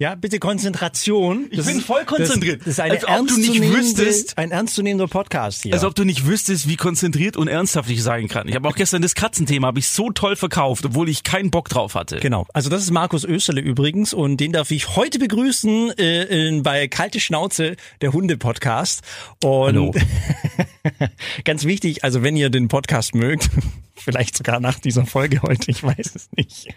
Ja, 0.00 0.14
bitte 0.14 0.38
Konzentration. 0.38 1.48
Ich 1.50 1.62
bin 1.62 1.82
voll 1.82 2.06
konzentriert. 2.06 2.60
Das, 2.60 2.64
das 2.64 2.72
ist 2.72 2.80
eine 2.80 2.94
Als 2.94 3.04
ob 3.04 3.26
du 3.26 3.36
nicht 3.36 3.62
wüsstest- 3.62 4.38
ein 4.38 4.50
ernstzunehmender 4.50 5.08
Podcast 5.08 5.62
hier. 5.62 5.74
Als 5.74 5.84
ob 5.84 5.94
du 5.94 6.04
nicht 6.04 6.26
wüsstest, 6.26 6.66
wie 6.68 6.76
konzentriert 6.76 7.36
und 7.36 7.48
ernsthaft 7.48 7.90
ich 7.90 8.02
sein 8.02 8.26
kann. 8.26 8.48
Ich 8.48 8.54
habe 8.54 8.66
auch 8.66 8.76
gestern 8.76 9.02
das 9.02 9.14
Katzenthema 9.14 9.66
habe 9.66 9.78
ich 9.78 9.88
so 9.88 10.10
toll 10.10 10.36
verkauft, 10.36 10.86
obwohl 10.86 11.10
ich 11.10 11.22
keinen 11.22 11.50
Bock 11.50 11.68
drauf 11.68 11.96
hatte. 11.96 12.18
Genau. 12.18 12.46
Also 12.54 12.70
das 12.70 12.80
ist 12.82 12.92
Markus 12.92 13.24
Österle 13.24 13.60
übrigens 13.60 14.14
und 14.14 14.38
den 14.38 14.52
darf 14.52 14.70
ich 14.70 14.96
heute 14.96 15.18
begrüßen 15.18 15.90
äh, 15.98 16.48
in, 16.48 16.62
bei 16.62 16.88
Kalte 16.88 17.20
Schnauze, 17.20 17.76
der 18.00 18.14
Hunde-Podcast. 18.14 19.02
Und 19.44 19.66
Hallo. 19.66 19.94
ganz 21.44 21.64
wichtig, 21.64 22.04
also 22.04 22.22
wenn 22.22 22.36
ihr 22.36 22.48
den 22.48 22.68
Podcast 22.68 23.14
mögt, 23.14 23.50
vielleicht 24.02 24.36
sogar 24.36 24.60
nach 24.60 24.78
dieser 24.78 25.06
Folge 25.06 25.42
heute, 25.42 25.70
ich 25.70 25.82
weiß 25.82 26.14
es 26.14 26.28
nicht, 26.36 26.68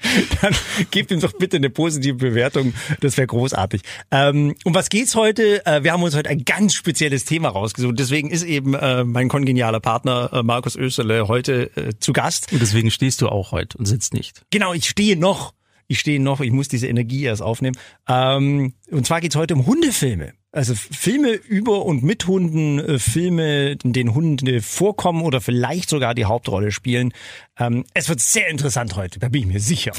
dann 0.42 0.56
gebt 0.92 1.12
ihm 1.12 1.20
doch 1.20 1.34
bitte 1.34 1.58
eine 1.58 1.70
positive 1.70 2.16
Bewertung. 2.16 2.74
Das 3.00 3.18
wäre 3.18 3.28
großartig. 3.28 3.82
Ähm, 4.12 4.56
um 4.64 4.76
was 4.76 4.90
geht's 4.90 5.16
heute? 5.16 5.66
Äh, 5.66 5.84
wir 5.84 5.94
haben 5.94 6.04
uns 6.04 6.16
heute 6.16 6.30
ein 6.30 6.46
ganz 6.46 6.74
spezielles 6.74 7.26
Thema 7.26 7.50
rausgesucht. 7.50 7.98
Deswegen 7.98 8.30
ist 8.30 8.44
eben 8.44 8.74
äh, 8.74 9.04
mein 9.04 9.30
kongenialer 9.30 9.80
Partner 9.80 10.30
äh, 10.34 10.44
Markus 10.44 10.76
Österle 10.76 11.28
heute 11.28 11.76
äh, 11.76 11.94
zu 12.00 12.14
Gast. 12.14 12.52
Und 12.52 12.62
deswegen 12.62 12.92
stehst 12.92 13.22
du 13.22 13.30
auch 13.30 13.52
heute 13.52 13.78
und 13.78 13.86
sitzt 13.86 14.14
nicht. 14.14 14.44
Genau, 14.52 14.74
ich 14.74 14.88
stehe 14.88 15.18
noch. 15.18 15.54
Ich 15.88 16.00
stehe 16.00 16.20
noch, 16.20 16.40
ich 16.40 16.52
muss 16.52 16.70
diese 16.70 16.88
Energie 16.88 17.24
erst 17.24 17.42
aufnehmen. 17.42 17.78
Ähm, 18.08 18.74
und 18.90 19.06
zwar 19.06 19.22
geht's 19.22 19.36
heute 19.36 19.54
um 19.54 19.66
Hundefilme. 19.66 20.34
Also 20.56 20.76
Filme 20.76 21.32
über 21.32 21.84
und 21.84 22.04
mit 22.04 22.28
Hunden, 22.28 22.78
äh, 22.78 23.00
Filme, 23.00 23.72
in 23.84 23.92
denen 23.92 24.14
Hunde 24.14 24.62
vorkommen 24.62 25.24
oder 25.24 25.42
vielleicht 25.42 25.90
sogar 25.90 26.14
die 26.14 26.26
Hauptrolle 26.26 26.72
spielen. 26.72 27.12
Ähm, 27.58 27.86
es 27.96 28.08
wird 28.08 28.20
sehr 28.20 28.50
interessant 28.50 28.96
heute, 28.96 29.18
da 29.18 29.30
bin 29.30 29.42
ich 29.42 29.48
mir 29.48 29.60
sicher. 29.60 29.94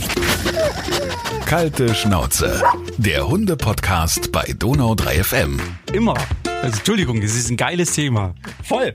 Kalte 1.45 1.93
Schnauze. 1.97 2.63
Der 2.99 3.27
Hunde-Podcast 3.27 4.31
bei 4.31 4.55
Donau 4.57 4.95
3 4.95 5.25
FM. 5.25 5.61
Immer. 5.93 6.15
Also 6.63 6.79
Entschuldigung, 6.79 7.21
das 7.21 7.35
ist 7.35 7.51
ein 7.51 7.57
geiles 7.57 7.93
Thema. 7.93 8.37
Voll. 8.63 8.95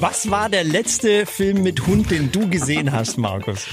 Was 0.00 0.30
war 0.30 0.50
der 0.50 0.64
letzte 0.64 1.24
Film 1.24 1.62
mit 1.62 1.86
Hund, 1.86 2.10
den 2.10 2.30
du 2.32 2.50
gesehen 2.50 2.92
hast, 2.92 3.16
Markus? 3.16 3.66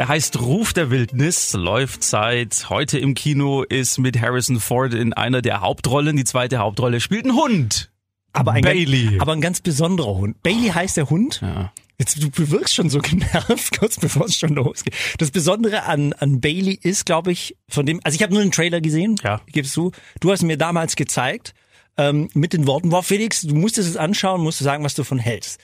Er 0.00 0.08
heißt 0.08 0.40
Ruf 0.40 0.72
der 0.72 0.90
Wildnis, 0.90 1.52
läuft 1.52 2.04
seit 2.04 2.70
heute 2.70 2.98
im 2.98 3.12
Kino, 3.12 3.64
ist 3.64 3.98
mit 3.98 4.18
Harrison 4.18 4.58
Ford 4.58 4.94
in 4.94 5.12
einer 5.12 5.42
der 5.42 5.60
Hauptrollen. 5.60 6.16
Die 6.16 6.24
zweite 6.24 6.56
Hauptrolle 6.56 7.00
spielt 7.00 7.26
ein 7.26 7.34
Hund. 7.34 7.90
Aber 8.32 8.52
ein, 8.52 8.62
Bailey. 8.62 9.04
Ganz, 9.10 9.20
aber 9.20 9.32
ein 9.32 9.42
ganz 9.42 9.60
besonderer 9.60 10.14
Hund. 10.14 10.42
Bailey 10.42 10.70
heißt 10.70 10.96
der 10.96 11.10
Hund. 11.10 11.40
Ja. 11.42 11.70
Jetzt, 11.98 12.16
du 12.16 12.50
wirkst 12.50 12.74
schon 12.74 12.88
so 12.88 13.00
genervt, 13.00 13.76
kurz 13.78 13.98
bevor 13.98 14.24
es 14.24 14.38
schon 14.38 14.54
losgeht. 14.54 14.94
Das 15.18 15.32
Besondere 15.32 15.82
an, 15.82 16.14
an 16.14 16.40
Bailey 16.40 16.78
ist, 16.82 17.04
glaube 17.04 17.30
ich, 17.32 17.58
von 17.68 17.84
dem, 17.84 18.00
also 18.02 18.16
ich 18.16 18.22
habe 18.22 18.32
nur 18.32 18.40
einen 18.40 18.52
Trailer 18.52 18.80
gesehen, 18.80 19.16
Ja. 19.22 19.42
gibst 19.48 19.76
du. 19.76 19.90
Du 20.20 20.32
hast 20.32 20.42
mir 20.42 20.56
damals 20.56 20.96
gezeigt, 20.96 21.52
ähm, 21.98 22.30
mit 22.32 22.54
den 22.54 22.66
Worten, 22.66 22.90
wow, 22.90 23.04
Felix, 23.06 23.42
du 23.42 23.54
musstest 23.54 23.90
es 23.90 23.96
anschauen, 23.98 24.40
musst 24.40 24.60
du 24.60 24.64
sagen, 24.64 24.82
was 24.82 24.94
du 24.94 25.04
von 25.04 25.18
hältst. 25.18 25.60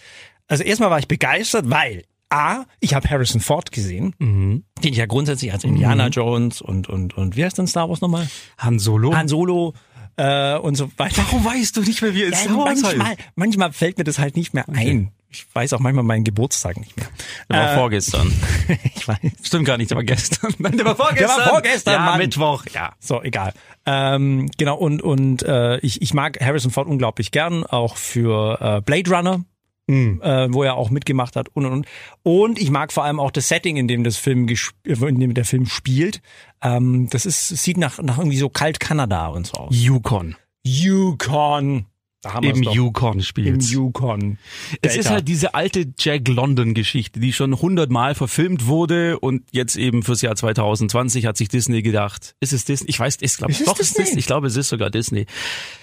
Also 0.47 0.63
erstmal 0.63 0.91
war 0.91 0.99
ich 0.99 1.09
begeistert, 1.09 1.71
weil 1.71 2.05
A, 2.31 2.65
ich 2.81 2.95
habe 2.95 3.09
Harrison 3.09 3.41
Ford 3.41 3.71
gesehen, 3.73 4.15
Mhm. 4.19 4.65
den 4.83 4.93
ich 4.93 4.99
ja 4.99 5.07
grundsätzlich 5.07 5.53
als 5.53 5.65
Indiana 5.65 6.09
Jones 6.09 6.61
und, 6.61 6.89
und, 6.89 7.17
und 7.17 7.37
wie 7.37 7.45
heißt 7.45 7.59
denn 7.59 7.67
Star 7.69 7.89
Wars 7.89 8.01
nochmal? 8.01 8.29
Han 8.59 8.79
Solo. 8.79 9.15
Han 9.15 9.29
Solo 9.29 9.75
äh, 10.17 10.57
und 10.57 10.75
so 10.75 10.91
weiter. 10.97 11.23
Warum 11.25 11.45
weißt 11.45 11.77
du 11.77 11.83
nicht 11.83 12.03
mehr, 12.03 12.15
wie 12.15 12.23
es 12.23 12.31
Ja, 12.33 12.37
Star 12.51 12.57
Wars 12.59 12.81
manchmal, 12.83 13.07
heißt? 13.09 13.21
manchmal 13.37 13.73
fällt 13.73 13.99
mir 13.99 14.05
das 14.05 14.19
halt 14.19 14.35
nicht 14.37 14.55
mehr 14.55 14.69
ein. 14.69 15.13
Ich 15.29 15.45
weiß 15.53 15.73
auch 15.75 15.81
manchmal 15.81 16.05
meinen 16.05 16.25
Geburtstag 16.25 16.79
nicht 16.79 16.97
mehr. 16.97 17.07
Der 17.51 17.59
war 17.59 17.73
Äh, 17.73 17.77
vorgestern. 17.77 18.33
ich 18.95 19.07
weiß. 19.07 19.19
Stimmt 19.43 19.67
gar 19.67 19.77
nicht, 19.77 19.91
der 19.91 19.97
war 19.97 20.05
gestern. 20.05 20.55
Nein, 20.59 20.73
der 20.79 20.87
war 20.87 20.97
vorgestern. 20.97 21.29
Der 21.29 21.37
war 21.45 21.49
vorgestern, 21.51 21.95
ja, 21.95 22.01
Mann. 22.01 22.19
Mittwoch, 22.19 22.65
ja. 22.73 22.93
So, 23.01 23.23
egal. 23.23 23.53
Ähm, 23.85 24.51
genau, 24.57 24.77
und, 24.77 25.03
und 25.03 25.43
äh, 25.43 25.79
ich, 25.79 26.01
ich 26.01 26.15
mag 26.15 26.41
Harrison 26.41 26.71
Ford 26.71 26.89
unglaublich 26.89 27.31
gern, 27.33 27.65
auch 27.67 27.97
für 27.97 28.59
äh, 28.61 28.81
Blade 28.81 29.11
Runner, 29.15 29.45
äh, 29.89 30.49
wo 30.53 30.63
er 30.63 30.77
auch 30.77 30.91
mitgemacht 30.91 31.37
hat 31.37 31.49
und 31.55 31.67
und 31.67 31.73
und. 31.73 31.87
Und 32.23 32.59
ich 32.61 32.71
mag 32.71 32.93
vor 32.93 33.05
allem 33.05 33.21
auch 33.21 33.31
das 33.31 33.49
Setting, 33.49 33.77
in 33.77 33.89
dem 33.89 34.05
das 34.05 34.17
Film 34.17 34.49
äh, 34.49 34.57
in 34.85 35.21
dem 35.21 35.35
der 35.35 35.45
Film 35.45 35.67
spielt. 35.67 36.21
Ähm, 36.63 37.09
das 37.11 37.27
ist 37.27 37.49
sieht 37.49 37.77
nach, 37.77 38.01
nach 38.03 38.19
irgendwie 38.19 38.39
so 38.39 38.49
kalt 38.49 38.81
Kanada 38.81 39.29
und 39.29 39.47
so 39.47 39.55
aus. 39.55 39.75
Yukon. 39.75 40.37
Yukon. 40.65 41.87
Da 42.27 42.35
haben 42.35 42.45
Im. 42.45 42.63
Yukon 42.63 43.15
Im 43.15 43.23
spielt. 43.23 43.63
Yukon. 43.63 44.39
Es 44.83 44.97
ist 44.97 45.11
halt 45.11 45.29
diese 45.29 45.55
alte 45.55 45.87
Jack 45.97 46.27
London 46.27 46.75
Geschichte, 46.75 47.21
die 47.21 47.33
schon 47.33 47.61
hundertmal 47.61 48.17
verfilmt 48.17 48.67
wurde 48.67 49.21
und 49.21 49.45
jetzt 49.53 49.77
eben 49.77 50.03
fürs 50.03 50.23
Jahr 50.23 50.35
2020 50.35 51.27
hat 51.27 51.37
sich 51.37 51.49
Disney 51.49 51.83
gedacht, 51.83 52.35
ist 52.41 52.53
es 52.53 52.65
Disney? 52.65 52.91
Ich 52.91 52.99
weiß, 52.99 53.19
ich 53.21 53.37
glaube, 53.37 53.53
Ist 53.53 53.61
es 53.61 53.67
doch, 53.67 53.77
Disney? 53.77 54.05
Disney. 54.05 54.19
Ich 54.19 54.27
glaube, 54.27 54.49
es 54.49 54.57
ist 54.57 54.69
sogar 54.69 54.91
Disney. 54.91 55.27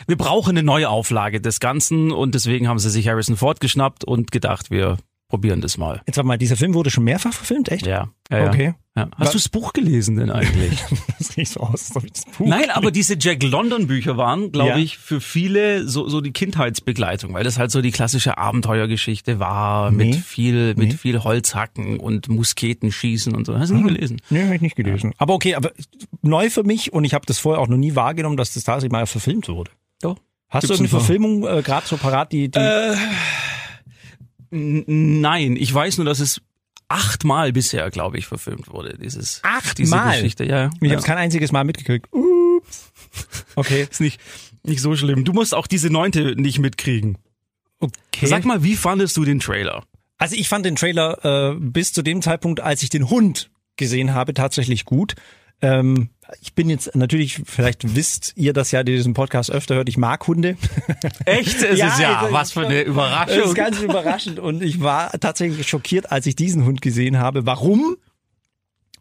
Wir 0.06 0.18
brauchen 0.18 0.50
eine 0.50 0.64
neue 0.64 0.90
Auflage 0.90 1.40
des 1.40 1.62
Ganzen 1.62 2.12
und 2.12 2.36
deswegen 2.36 2.68
haben 2.68 2.80
sie 2.80 2.90
sich 2.90 3.08
Harrison 3.08 3.38
Ford 3.38 3.62
geschnappt 3.62 4.04
und 4.04 4.32
gedacht, 4.32 4.70
wir 4.70 4.98
probieren 5.34 5.62
das 5.62 5.80
mal. 5.80 6.00
Jetzt 6.06 6.18
sag 6.18 6.26
mal, 6.26 6.38
dieser 6.38 6.56
Film 6.56 6.76
wurde 6.76 6.92
schon 6.92 7.04
mehrfach 7.06 7.34
verfilmt, 7.34 7.70
echt? 7.70 7.88
Ja. 7.88 8.10
ja, 8.30 8.38
ja. 8.38 8.48
Okay. 8.50 8.76
Ja. 8.96 9.10
Hast 9.18 9.34
du 9.34 9.40
das 9.40 9.50
Buch 9.50 9.74
gelesen 9.74 10.16
denn 10.16 10.30
eigentlich? 10.30 10.80
Das 11.18 11.30
sieht 11.30 11.48
so 11.48 11.62
aus, 11.62 11.88
als 11.90 11.96
ob 11.96 12.04
ich 12.04 12.12
das 12.12 12.26
Buch 12.26 12.46
Nein, 12.46 12.70
aber 12.70 12.92
diese 12.92 13.16
Jack 13.20 13.42
London 13.42 13.88
Bücher 13.88 14.16
waren, 14.16 14.52
glaube 14.52 14.70
Ja. 14.70 14.78
ich, 14.78 15.00
für 15.00 15.20
viele 15.22 15.88
so, 15.88 16.08
so 16.08 16.22
die 16.22 16.32
Kindheitsbegleitung, 16.34 17.34
weil 17.34 17.44
das 17.44 17.58
halt 17.58 17.72
so 17.72 17.82
die 17.82 17.90
klassische 17.90 18.38
Abenteuergeschichte 18.38 19.40
war 19.40 19.90
Nee. 19.90 20.06
mit 20.12 20.16
viel, 20.18 20.76
mit 20.76 20.90
Nee. 20.90 20.98
viel 20.98 21.24
Holzhacken 21.24 22.00
und 22.00 22.28
Musketen 22.30 22.92
schießen 22.92 23.34
und 23.36 23.46
so. 23.48 23.58
Hast 23.58 23.72
du 23.72 23.76
nie 23.76 23.84
gelesen? 23.92 24.22
Nee, 24.30 24.44
habe 24.44 24.54
ich 24.56 24.62
nicht 24.62 24.76
gelesen. 24.76 25.14
Aber 25.18 25.34
okay, 25.34 25.56
aber 25.56 25.72
neu 26.22 26.52
für 26.52 26.64
mich 26.64 26.94
und 26.94 27.06
ich 27.06 27.16
habe 27.16 27.26
das 27.26 27.40
vorher 27.40 27.60
auch 27.60 27.68
noch 27.68 27.78
nie 27.78 27.96
wahrgenommen, 27.96 28.38
dass 28.38 28.54
das 28.54 28.66
tatsächlich 28.66 28.92
mal 28.92 29.08
verfilmt 29.08 29.48
wurde. 29.50 29.72
Doch. 30.04 30.18
Hast 30.50 30.68
Gibt's 30.68 30.78
du 30.78 30.84
ein 30.84 30.88
eine. 30.88 30.90
Verfilmung 30.90 31.48
äh, 31.48 31.64
gerade 31.64 31.88
so 31.88 31.98
parat, 31.98 32.32
die, 32.32 32.50
die 32.52 32.60
N- 32.60 32.96
Nein, 34.54 35.56
ich 35.56 35.74
weiß 35.74 35.98
nur, 35.98 36.06
dass 36.06 36.20
es 36.20 36.40
achtmal 36.88 37.52
bisher, 37.52 37.90
glaube 37.90 38.18
ich, 38.20 38.28
verfilmt 38.28 38.70
wurde. 38.70 38.98
Dieses 39.00 39.42
diese 39.78 39.96
Achtmal? 39.96 40.16
Geschichte. 40.18 40.46
Ja, 40.46 40.66
ja. 40.66 40.70
ich 40.80 40.90
ja. 40.90 40.96
habe 40.98 41.06
kein 41.06 41.18
einziges 41.18 41.52
Mal 41.52 41.64
mitgekriegt. 41.64 42.08
Ups. 42.14 42.92
Okay. 43.56 43.88
ist 43.92 44.00
nicht 44.00 44.20
nicht 44.64 44.82
so 44.82 44.96
schlimm. 44.96 45.26
Du 45.26 45.34
musst 45.34 45.56
auch 45.56 45.68
diese 45.68 45.90
neunte 45.90 46.36
nicht 46.40 46.60
mitkriegen. 46.60 47.18
okay. 47.80 48.28
Sag 48.28 48.46
mal, 48.46 48.64
wie 48.64 48.76
fandest 48.76 49.18
du 49.18 49.26
den 49.26 49.40
Trailer? 49.40 49.84
Also 50.18 50.36
ich 50.36 50.48
fand 50.48 50.66
den 50.66 50.76
Trailer 50.76 51.54
äh, 51.54 51.56
bis 51.60 51.92
zu 51.92 52.02
dem 52.02 52.22
Zeitpunkt, 52.22 52.60
als 52.60 52.84
ich 52.84 52.90
den 52.90 53.10
Hund 53.10 53.50
gesehen 53.76 54.14
habe, 54.14 54.34
tatsächlich 54.34 54.86
gut. 54.86 55.16
Ähm, 55.62 56.10
ich 56.42 56.54
bin 56.54 56.70
jetzt 56.70 56.96
natürlich, 56.96 57.42
vielleicht 57.46 57.96
wisst 57.96 58.34
ihr 58.36 58.54
das 58.54 58.72
ja, 58.72 58.84
die 58.84 58.96
diesen 58.96 59.14
Podcast 59.14 59.52
öfter 59.52 59.76
hört, 59.76 59.90
ich 59.90 59.98
mag 59.98 60.26
Hunde. 60.28 60.58
Echt? 61.26 61.62
Es 61.62 61.78
Ja, 61.80 61.88
ist 61.88 62.00
ja 62.00 62.20
also, 62.20 62.34
was 62.34 62.52
für 62.54 62.66
eine 62.66 62.80
Das 62.80 62.88
Überraschung. 62.88 63.44
ist 63.44 63.56
ganz 63.56 63.80
überraschend 63.82 64.40
und 64.40 64.64
ich 64.64 64.82
war 64.82 65.12
tatsächlich 65.20 65.68
schockiert, 65.68 66.12
als 66.12 66.26
ich 66.26 66.36
diesen 66.36 66.66
Hund 66.66 66.82
gesehen 66.82 67.18
habe. 67.20 67.46
Warum? 67.46 67.98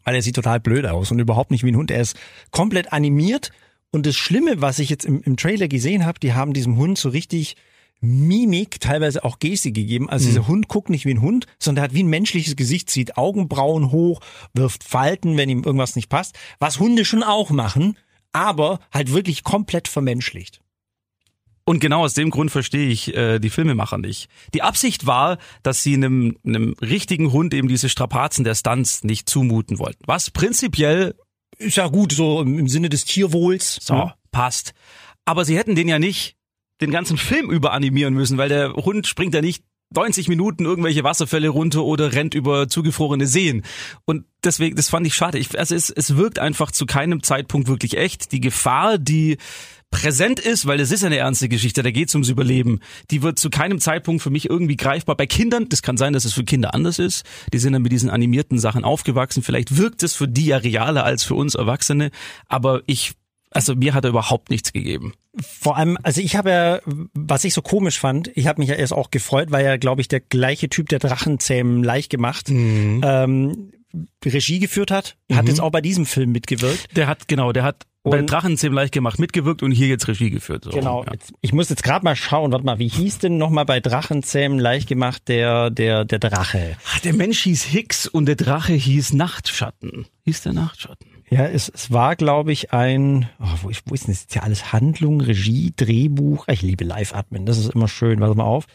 Weil 0.03 0.15
er 0.15 0.21
sieht 0.21 0.35
total 0.35 0.59
blöd 0.59 0.85
aus 0.85 1.11
und 1.11 1.19
überhaupt 1.19 1.51
nicht 1.51 1.63
wie 1.63 1.71
ein 1.71 1.77
Hund. 1.77 1.89
Er 1.91 2.01
ist 2.01 2.17
komplett 2.51 2.91
animiert 2.91 3.51
und 3.91 4.05
das 4.05 4.15
Schlimme, 4.15 4.59
was 4.61 4.79
ich 4.79 4.89
jetzt 4.89 5.05
im, 5.05 5.21
im 5.23 5.37
Trailer 5.37 5.67
gesehen 5.67 6.05
habe, 6.05 6.19
die 6.19 6.33
haben 6.33 6.53
diesem 6.53 6.77
Hund 6.77 6.97
so 6.97 7.09
richtig 7.09 7.55
Mimik, 8.03 8.79
teilweise 8.79 9.23
auch 9.23 9.39
Gestik 9.39 9.73
gegeben. 9.75 10.09
Also 10.09 10.25
dieser 10.27 10.47
Hund 10.47 10.67
guckt 10.67 10.89
nicht 10.89 11.05
wie 11.05 11.13
ein 11.13 11.21
Hund, 11.21 11.47
sondern 11.57 11.83
er 11.83 11.85
hat 11.85 11.93
wie 11.93 12.03
ein 12.03 12.09
menschliches 12.09 12.55
Gesicht, 12.55 12.89
zieht 12.89 13.17
Augenbrauen 13.17 13.91
hoch, 13.91 14.19
wirft 14.53 14.83
Falten, 14.83 15.37
wenn 15.37 15.49
ihm 15.49 15.63
irgendwas 15.63 15.95
nicht 15.95 16.09
passt. 16.09 16.37
Was 16.59 16.79
Hunde 16.79 17.05
schon 17.05 17.23
auch 17.23 17.49
machen, 17.49 17.97
aber 18.33 18.79
halt 18.91 19.13
wirklich 19.13 19.43
komplett 19.43 19.87
vermenschlicht. 19.87 20.59
Und 21.65 21.79
genau 21.79 22.03
aus 22.03 22.13
dem 22.13 22.29
Grund 22.29 22.51
verstehe 22.51 22.89
ich 22.89 23.15
äh, 23.15 23.39
die 23.39 23.49
Filmemacher 23.49 23.97
nicht. 23.97 24.27
Die 24.53 24.63
Absicht 24.63 25.05
war, 25.05 25.37
dass 25.63 25.81
sie 25.81 25.93
einem, 25.93 26.37
einem 26.45 26.75
richtigen 26.81 27.31
Hund 27.31 27.53
eben 27.53 27.69
diese 27.69 27.87
Strapazen 27.87 28.43
der 28.43 28.55
Stunts 28.55 29.05
nicht 29.05 29.29
zumuten 29.29 29.79
wollten. 29.79 30.03
Was 30.05 30.29
prinzipiell 30.29 31.15
Ist 31.59 31.77
ja 31.77 31.87
gut, 31.87 32.11
so 32.11 32.41
im, 32.41 32.59
im 32.59 32.67
Sinne 32.67 32.89
des 32.89 33.05
Tierwohls. 33.05 33.79
so 33.81 33.93
Ja. 33.93 34.15
passt. 34.31 34.73
Aber 35.23 35.45
sie 35.45 35.57
hätten 35.57 35.75
den 35.75 35.87
ja 35.87 35.99
nicht 35.99 36.35
den 36.83 36.91
ganzen 36.91 37.17
Film 37.17 37.49
über 37.49 37.71
animieren 37.71 38.13
müssen, 38.13 38.37
weil 38.37 38.49
der 38.49 38.73
Hund 38.73 39.07
springt 39.07 39.33
ja 39.33 39.41
nicht 39.41 39.63
90 39.95 40.27
Minuten 40.27 40.65
irgendwelche 40.65 41.03
Wasserfälle 41.03 41.49
runter 41.49 41.83
oder 41.83 42.13
rennt 42.13 42.33
über 42.33 42.67
zugefrorene 42.67 43.27
Seen. 43.27 43.63
Und 44.05 44.25
deswegen, 44.43 44.75
das 44.75 44.89
fand 44.89 45.05
ich 45.07 45.15
schade. 45.15 45.37
Ich, 45.37 45.57
also 45.57 45.75
es, 45.75 45.89
es 45.89 46.15
wirkt 46.17 46.39
einfach 46.39 46.71
zu 46.71 46.85
keinem 46.85 47.23
Zeitpunkt 47.23 47.67
wirklich 47.67 47.97
echt. 47.97 48.31
Die 48.31 48.41
Gefahr, 48.41 48.97
die 48.97 49.37
präsent 49.91 50.39
ist, 50.39 50.65
weil 50.65 50.79
es 50.79 50.91
ist 50.91 51.03
eine 51.03 51.17
ernste 51.17 51.47
Geschichte, 51.47 51.83
da 51.83 51.91
geht 51.91 52.09
es 52.09 52.15
ums 52.15 52.27
Überleben, 52.27 52.79
die 53.11 53.21
wird 53.21 53.37
zu 53.37 53.51
keinem 53.51 53.79
Zeitpunkt 53.79 54.23
für 54.23 54.31
mich 54.31 54.49
irgendwie 54.49 54.75
greifbar. 54.75 55.15
Bei 55.15 55.27
Kindern, 55.27 55.69
das 55.69 55.83
kann 55.83 55.97
sein, 55.97 56.13
dass 56.13 56.25
es 56.25 56.33
für 56.33 56.43
Kinder 56.43 56.73
anders 56.73 56.97
ist, 56.97 57.23
die 57.53 57.59
sind 57.59 57.73
dann 57.73 57.83
mit 57.83 57.91
diesen 57.91 58.09
animierten 58.09 58.57
Sachen 58.57 58.83
aufgewachsen, 58.83 59.43
vielleicht 59.43 59.77
wirkt 59.77 60.01
es 60.01 60.15
für 60.15 60.27
die 60.27 60.47
ja 60.47 60.57
realer 60.57 61.03
als 61.03 61.23
für 61.23 61.35
uns 61.35 61.53
Erwachsene, 61.53 62.09
aber 62.47 62.81
ich, 62.87 63.13
also 63.53 63.75
mir 63.75 63.93
hat 63.93 64.03
er 64.03 64.09
überhaupt 64.09 64.49
nichts 64.49 64.73
gegeben. 64.73 65.13
Vor 65.41 65.77
allem, 65.77 65.97
also 66.03 66.21
ich 66.21 66.35
habe 66.35 66.49
ja, 66.49 66.79
was 67.13 67.43
ich 67.43 67.53
so 67.53 67.61
komisch 67.61 67.99
fand, 67.99 68.31
ich 68.35 68.47
habe 68.47 68.61
mich 68.61 68.69
ja 68.69 68.75
erst 68.75 68.93
auch 68.93 69.11
gefreut, 69.11 69.51
weil 69.51 69.65
ja, 69.65 69.77
glaube 69.77 70.01
ich, 70.01 70.07
der 70.07 70.19
gleiche 70.19 70.69
Typ, 70.69 70.89
der 70.89 70.99
Drachenzähmen 70.99 71.83
leicht 71.83 72.09
gemacht, 72.09 72.49
ähm, 72.49 73.71
Regie 74.25 74.59
geführt 74.59 74.91
hat, 74.91 75.17
hat 75.31 75.47
jetzt 75.47 75.59
auch 75.61 75.71
bei 75.71 75.81
diesem 75.81 76.05
Film 76.05 76.31
mitgewirkt. 76.31 76.95
Der 76.97 77.07
hat, 77.07 77.27
genau, 77.27 77.51
der 77.51 77.63
hat 77.63 77.85
bei 78.03 78.19
Und- 78.19 78.29
Drachenzähmen 78.29 78.75
leicht 78.75 78.91
gemacht 78.93 79.17
mitgewirkt 79.17 79.63
und 79.63 79.71
hier 79.71 79.87
jetzt 79.87 80.07
Regie 80.07 80.29
geführt. 80.29 80.65
So, 80.65 80.71
Genau. 80.71 81.03
Ja. 81.05 81.13
Jetzt, 81.13 81.33
ich 81.41 81.53
muss 81.53 81.69
jetzt 81.69 81.83
gerade 81.83 82.03
mal 82.03 82.15
schauen, 82.17 82.51
warte 82.51 82.65
mal, 82.65 82.77
wie 82.79 82.89
hieß 82.89 83.19
denn 83.19 83.37
nochmal 83.37 83.65
bei 83.65 83.79
Drachenzähmen 83.79 84.59
leicht 84.59 84.87
gemacht 84.89 85.23
der, 85.29 85.69
der, 85.69 86.03
der 86.05 86.19
Drache? 86.19 86.75
Ah, 86.93 86.99
Der 87.03 87.13
Mensch 87.13 87.43
hieß 87.43 87.63
Hicks 87.63 88.05
und 88.07 88.25
der 88.25 88.35
Drache 88.35 88.73
hieß 88.73 89.13
Nachtschatten. 89.13 90.05
Hieß 90.25 90.41
der 90.41 90.53
Nachtschatten? 90.53 91.07
Ja, 91.29 91.45
es, 91.45 91.69
es 91.69 91.91
war, 91.91 92.15
glaube 92.17 92.51
ich, 92.51 92.73
ein, 92.73 93.29
oh, 93.39 93.45
wo, 93.63 93.69
ist, 93.69 93.83
wo 93.85 93.93
ist 93.95 94.07
denn 94.07 94.13
das? 94.13 94.21
Ist 94.23 94.35
ja 94.35 94.43
alles 94.43 94.73
Handlung, 94.73 95.21
Regie, 95.21 95.73
Drehbuch. 95.75 96.47
Ich 96.49 96.61
liebe 96.61 96.83
Live-Admin, 96.83 97.45
das 97.45 97.57
ist 97.57 97.73
immer 97.73 97.87
schön. 97.87 98.19
Warte 98.19 98.35
mal 98.35 98.43
auf. 98.43 98.65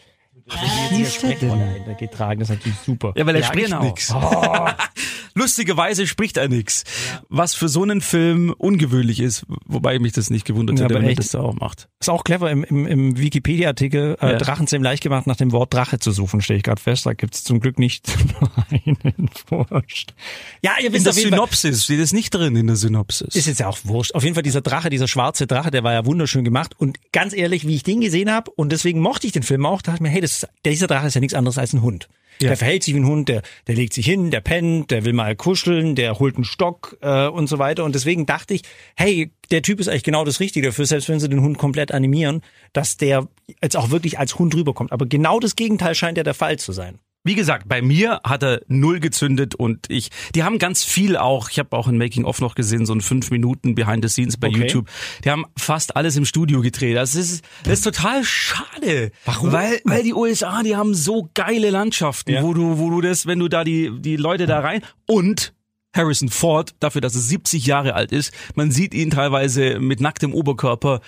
Wie 0.91 0.97
hieß 0.97 1.19
der 1.21 1.35
dahinter 1.35 1.95
getragen, 1.95 2.41
das 2.41 2.49
ist 2.49 2.57
natürlich 2.57 2.79
super. 2.79 3.13
Ja, 3.17 3.27
weil 3.27 3.35
er 3.35 3.43
Ja, 3.43 3.47
spricht 3.47 3.67
genau. 3.67 3.83
nix. 3.85 4.13
Lustigerweise 5.39 6.07
spricht 6.07 6.37
er 6.37 6.49
nix. 6.49 6.85
Was 7.29 7.55
für 7.55 7.69
so 7.69 7.83
einen 7.83 8.01
Film 8.01 8.53
ungewöhnlich 8.59 9.21
ist, 9.21 9.45
wobei 9.67 9.99
mich 9.99 10.13
das 10.13 10.31
nicht 10.31 10.45
gewundert 10.45 10.79
Ja, 10.79 10.85
hätte, 10.87 10.95
wenn 10.95 11.05
er 11.05 11.15
das 11.15 11.31
da 11.31 11.41
auch 11.41 11.55
macht. 11.55 11.89
Ist 12.01 12.09
auch 12.11 12.25
clever 12.25 12.51
im, 12.51 12.65
im, 12.65 12.87
im 12.87 13.19
Wikipedia-Artikel 13.19 14.17
äh, 14.21 14.33
Ja. 14.33 14.39
Drachenzähmen 14.39 14.83
leicht 14.85 15.03
gemacht, 15.03 15.27
nach 15.27 15.37
dem 15.37 15.53
Wort 15.53 15.73
Drache 15.73 15.99
zu 15.99 16.11
suchen, 16.11 16.41
stelle 16.41 16.59
ich 16.59 16.63
gerade 16.65 16.83
fest. 16.83 17.07
Da 17.07 17.13
gibt's 17.15 17.45
zum 17.45 17.61
Glück 17.61 17.79
nicht 17.79 18.09
einen 18.71 19.31
Forscht. 19.47 20.15
Ja, 20.63 20.73
ihr 20.81 20.87
In 20.89 20.93
wisst 20.93 21.07
der 21.07 21.11
auf 21.13 21.17
jeden 21.19 21.31
Fall, 21.31 21.39
Synopsis 21.39 21.85
steht 21.85 22.01
es 22.01 22.13
nicht 22.13 22.31
drin 22.35 22.57
in 22.57 22.67
der 22.67 22.77
Synopsis. 22.77 23.35
ist 23.35 23.47
jetzt 23.47 23.61
ja 23.61 23.69
auch 23.69 23.79
wurscht. 23.85 24.15
Auf 24.15 24.23
jeden 24.25 24.35
Fall 24.35 24.43
dieser 24.43 24.61
Drache, 24.61 24.91
dieser 24.91 25.09
schwarze 25.09 25.47
Drache, 25.47 25.71
der 25.71 25.85
war 25.85 25.93
ja 25.93 26.05
wunderschön 26.05 26.45
gemacht. 26.45 26.75
Und 26.79 26.99
ganz 27.13 27.33
ehrlich, 27.33 27.67
wie 27.67 27.75
ich 27.77 27.83
den 27.85 28.01
gesehen 28.01 28.31
habe, 28.31 28.51
und 28.51 28.73
deswegen 28.73 29.01
mochte 29.01 29.27
ich 29.27 29.33
den 29.33 29.43
Film 29.43 29.65
auch, 29.67 29.83
dachte 29.83 29.97
ich 29.97 30.01
mir, 30.03 30.09
hey, 30.11 30.21
das 30.21 30.47
dieser 30.65 30.87
Drache 30.89 31.07
ist 31.07 31.15
ja 31.15 31.21
nichts 31.21 31.35
anderes 31.35 31.59
als 31.59 31.73
ein 31.73 31.83
Hund. 31.83 32.09
Der 32.41 32.57
verhält 32.57 32.85
sich 32.85 32.95
wie 32.95 33.01
ein 33.01 33.07
Hund, 33.07 33.29
der, 33.29 33.43
der 33.67 33.75
legt 33.75 33.93
sich 33.93 34.07
hin, 34.07 34.31
der 34.31 34.41
pennt, 34.41 34.91
der 34.91 35.05
will 35.05 35.13
mal 35.13 35.35
kuscheln, 35.35 35.95
der 35.95 36.19
holt 36.19 36.37
einen 36.37 36.45
Stock 36.45 36.97
äh, 37.01 37.27
und 37.27 37.49
so 37.49 37.59
weiter. 37.59 37.85
Und 37.85 37.95
deswegen 37.95 38.27
dachte 38.27 38.55
ich, 38.55 38.63
hey, 38.97 39.33
der 39.51 39.63
Typ 39.63 39.81
ist 39.81 39.89
eigentlich 39.89 40.05
genau 40.05 40.25
das 40.25 40.41
Richtige 40.41 40.69
dafür, 40.69 40.87
selbst 40.87 41.09
wenn 41.09 41.21
sie 41.21 41.29
den 41.29 41.43
Hund 41.43 41.59
komplett 41.59 41.93
animieren, 41.93 42.43
dass 42.73 42.97
der 42.97 43.29
jetzt 43.63 43.77
auch 43.77 43.91
wirklich 43.91 44.19
als 44.19 44.39
Hund 44.39 44.55
rüberkommt. 44.55 44.93
Aber 44.93 45.07
genau 45.07 45.41
das 45.41 45.57
Gegenteil 45.57 45.95
scheint 45.95 46.19
ja 46.19 46.25
der 46.25 46.35
Fall 46.35 46.59
zu 46.59 46.73
sein. 46.73 46.99
Wie 47.25 47.35
gesagt, 47.35 47.69
bei 47.69 47.83
mir 47.83 48.21
hat 48.25 48.43
er 48.43 48.63
null 48.69 49.01
gezündet 49.01 49.55
und 49.55 49.91
ich, 49.91 50.11
die 50.35 50.45
haben 50.45 50.59
ganz 50.59 50.85
viel 50.85 51.17
auch, 51.17 51.51
ich 51.51 51.59
habe 51.59 51.77
auch 51.77 51.87
ein 51.89 51.99
Making-of 51.99 52.41
noch 52.41 52.55
gesehen, 52.55 52.87
so 52.87 52.95
ein 52.95 53.01
fünf 53.01 53.31
Minuten 53.31 53.75
Behind 53.75 54.03
the 54.05 54.09
Scenes 54.09 54.37
bei 54.37 54.49
Okay. 54.49 54.61
YouTube. 54.61 54.89
Die 55.25 55.31
haben 55.31 55.45
fast 55.57 55.97
alles 55.97 56.17
im 56.17 56.25
Studio 56.25 56.61
gedreht. 56.63 56.97
Das 56.97 57.15
ist, 57.15 57.45
das 57.65 57.75
ist 57.75 57.83
total 57.85 58.25
schade. 58.25 59.11
Warum? 59.25 59.53
Weil, 59.53 59.81
weil 59.85 60.03
die 60.05 60.15
USA, 60.15 60.63
die 60.63 60.77
haben 60.77 60.95
so 60.95 61.29
geile 61.35 61.71
Landschaften, 61.71 62.33
Ja. 62.33 62.43
wo 62.43 62.55
du, 62.55 62.79
wo 62.79 62.89
du 62.89 63.01
das, 63.01 63.27
wenn 63.27 63.41
du 63.41 63.49
da 63.49 63.65
die, 63.65 63.91
die 64.01 64.17
Leute 64.17 64.47
da 64.47 64.61
rein 64.61 64.83
und 65.07 65.53
Harrison 65.95 66.29
Ford, 66.29 66.77
dafür, 66.81 67.01
dass 67.01 67.15
er 67.15 67.21
70 67.21 67.67
Jahre 67.67 67.95
alt 67.95 68.13
ist, 68.13 68.33
man 68.55 68.71
sieht 68.71 68.95
ihn 68.95 69.11
teilweise 69.11 69.81
mit 69.81 70.01
nacktem 70.01 70.33
Oberkörper. 70.33 71.01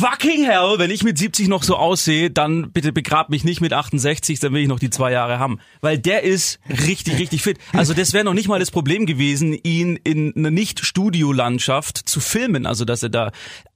Fucking 0.00 0.44
hell, 0.44 0.78
wenn 0.78 0.90
ich 0.90 1.02
mit 1.02 1.18
70 1.18 1.48
noch 1.48 1.62
so 1.62 1.76
aussehe, 1.76 2.30
dann 2.30 2.72
bitte 2.72 2.90
begrab 2.90 3.28
mich 3.28 3.44
nicht 3.44 3.60
mit 3.60 3.74
68, 3.74 4.40
dann 4.40 4.54
will 4.54 4.62
ich 4.62 4.68
noch 4.68 4.78
die 4.78 4.88
zwei 4.88 5.12
Jahre 5.12 5.38
haben. 5.38 5.58
Weil 5.82 5.98
der 5.98 6.22
ist 6.22 6.58
richtig, 6.70 7.18
richtig 7.18 7.42
fit. 7.42 7.58
Also 7.74 7.92
das 7.92 8.14
wäre 8.14 8.24
noch 8.24 8.32
nicht 8.32 8.48
mal 8.48 8.58
das 8.58 8.70
Problem 8.70 9.04
gewesen, 9.04 9.52
ihn 9.52 9.96
in 9.96 10.34
einer 10.34 10.50
Nicht-Studio-Landschaft 10.50 11.98
zu 11.98 12.20
filmen. 12.20 12.64
Also 12.64 12.86
dass 12.86 13.02
er 13.02 13.10
da... 13.10 13.30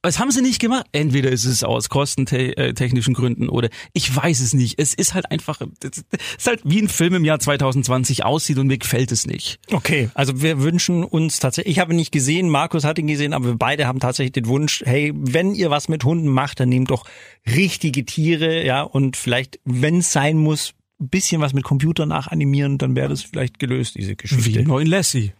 Was 0.05 0.19
haben 0.19 0.31
sie 0.31 0.43
nicht 0.43 0.61
gemacht? 0.61 0.85
Entweder 0.93 1.31
ist 1.31 1.47
es 1.47 1.65
aus 1.65 1.89
kostentechnischen 1.89 3.15
Gründen 3.15 3.49
oder 3.49 3.71
ich 3.95 4.15
weiß 4.15 4.41
es 4.41 4.53
nicht. 4.53 4.79
Es 4.79 4.93
ist 4.93 5.15
halt 5.15 5.31
einfach... 5.31 5.62
Es 5.83 6.05
ist 6.37 6.47
halt 6.47 6.61
wie 6.62 6.83
ein 6.83 6.91
Film 6.91 7.15
im 7.15 7.25
Jahr 7.25 7.39
2020 7.39 8.23
aussieht 8.23 8.59
und 8.59 8.67
mir 8.67 8.77
gefällt 8.77 9.12
es 9.12 9.27
nicht. 9.27 9.61
Okay, 9.73 10.11
also 10.12 10.43
wir 10.43 10.61
wünschen 10.61 11.05
uns 11.05 11.39
tatsächlich, 11.39 11.77
ich 11.77 11.81
habe 11.81 11.95
ihn 11.95 11.97
nicht 11.97 12.12
gesehen, 12.12 12.51
Markus 12.51 12.85
hat 12.85 12.99
ihn 12.99 13.06
gesehen, 13.06 13.33
aber 13.33 13.47
wir 13.47 13.56
beide 13.56 13.87
haben 13.87 13.99
tatsächlich 13.99 14.33
den 14.33 14.47
Wunsch, 14.47 14.83
hey, 14.85 15.11
wenn 15.15 15.55
ihr 15.55 15.71
was 15.71 15.89
mit 15.89 16.05
Hunden 16.05 16.29
macht, 16.29 16.61
dann 16.61 16.69
nehmt 16.69 16.91
doch 16.91 17.06
richtige 17.47 18.05
Tiere, 18.05 18.62
ja, 18.62 18.83
und 18.83 19.17
vielleicht, 19.17 19.59
wenn 19.65 20.01
es 20.01 20.12
sein 20.12 20.37
muss, 20.37 20.75
ein 21.01 21.09
bisschen 21.09 21.41
was 21.41 21.55
mit 21.55 21.65
Computer 21.65 22.05
nachanimieren, 22.05 22.77
dann 22.77 22.95
wäre 22.95 23.09
das 23.09 23.23
vielleicht 23.23 23.59
gelöst, 23.59 23.95
diese 23.95 24.11
Wie 24.11 24.17
Geschichte. 24.17 24.59
einen 24.59 24.69
neuen 24.69 24.87
Lassie. 24.87 25.33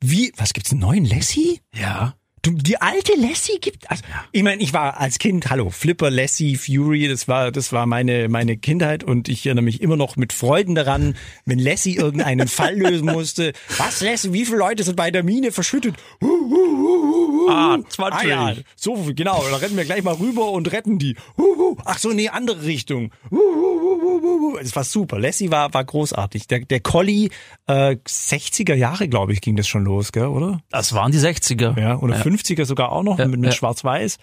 Wie, 0.00 0.32
was 0.36 0.54
gibt's 0.54 0.72
einen 0.72 0.80
neuen 0.80 1.04
Lassie? 1.04 1.60
Ja. 1.72 2.16
Du, 2.48 2.54
die 2.54 2.80
alte 2.80 3.12
Lassie 3.20 3.58
gibt, 3.60 3.90
also, 3.90 4.02
ich 4.32 4.42
meine, 4.42 4.62
ich 4.62 4.72
war 4.72 4.98
als 4.98 5.18
Kind, 5.18 5.50
hallo, 5.50 5.68
Flipper, 5.68 6.10
Lassie, 6.10 6.56
Fury, 6.56 7.06
das 7.06 7.28
war, 7.28 7.52
das 7.52 7.74
war 7.74 7.84
meine, 7.84 8.30
meine 8.30 8.56
Kindheit 8.56 9.04
und 9.04 9.28
ich 9.28 9.44
erinnere 9.44 9.64
mich 9.64 9.82
immer 9.82 9.96
noch 9.96 10.16
mit 10.16 10.32
Freuden 10.32 10.74
daran, 10.74 11.14
wenn 11.44 11.58
Lassie 11.58 11.96
irgendeinen 11.96 12.48
Fall 12.48 12.74
lösen 12.78 13.04
musste. 13.04 13.52
Was, 13.76 14.00
Lassie, 14.00 14.32
wie 14.32 14.46
viele 14.46 14.56
Leute 14.56 14.82
sind 14.82 14.96
bei 14.96 15.10
der 15.10 15.24
Mine 15.24 15.52
verschüttet? 15.52 15.96
Hu, 16.22 16.26
hu, 16.26 16.56
hu, 16.56 17.48
hu. 17.48 17.50
Ah, 17.50 17.78
20. 17.86 18.20
Ah, 18.20 18.24
ja, 18.24 18.54
so, 18.76 18.94
genau, 19.14 19.44
da 19.50 19.56
rennen 19.56 19.76
wir 19.76 19.84
gleich 19.84 20.02
mal 20.02 20.14
rüber 20.14 20.50
und 20.50 20.72
retten 20.72 20.98
die. 20.98 21.16
Hu, 21.36 21.42
hu. 21.56 21.76
Ach 21.84 21.98
so, 21.98 22.10
nee, 22.12 22.28
andere 22.28 22.62
Richtung. 22.64 23.10
Hu, 23.30 23.36
hu, 23.36 24.00
hu, 24.00 24.22
hu, 24.22 24.52
hu. 24.52 24.58
Es 24.58 24.74
war 24.74 24.84
super. 24.84 25.18
Lassie 25.18 25.50
war, 25.50 25.72
war 25.74 25.84
großartig. 25.84 26.46
Der, 26.46 26.60
der 26.60 26.80
Collie, 26.80 27.28
äh, 27.66 27.96
60er 28.06 28.74
Jahre, 28.74 29.08
glaube 29.08 29.32
ich, 29.32 29.40
ging 29.40 29.56
das 29.56 29.68
schon 29.68 29.84
los, 29.84 30.12
gell, 30.12 30.26
oder? 30.26 30.60
Das 30.70 30.92
waren 30.94 31.12
die 31.12 31.18
60er. 31.18 31.78
Ja, 31.78 31.98
oder 31.98 32.16
50er 32.38 32.64
sogar 32.64 32.92
auch 32.92 33.02
noch 33.02 33.18
Ja, 33.18 33.26
mit, 33.26 33.40
mit 33.40 33.50
ja. 33.50 33.56
Schwarz-Weiß. 33.56 34.18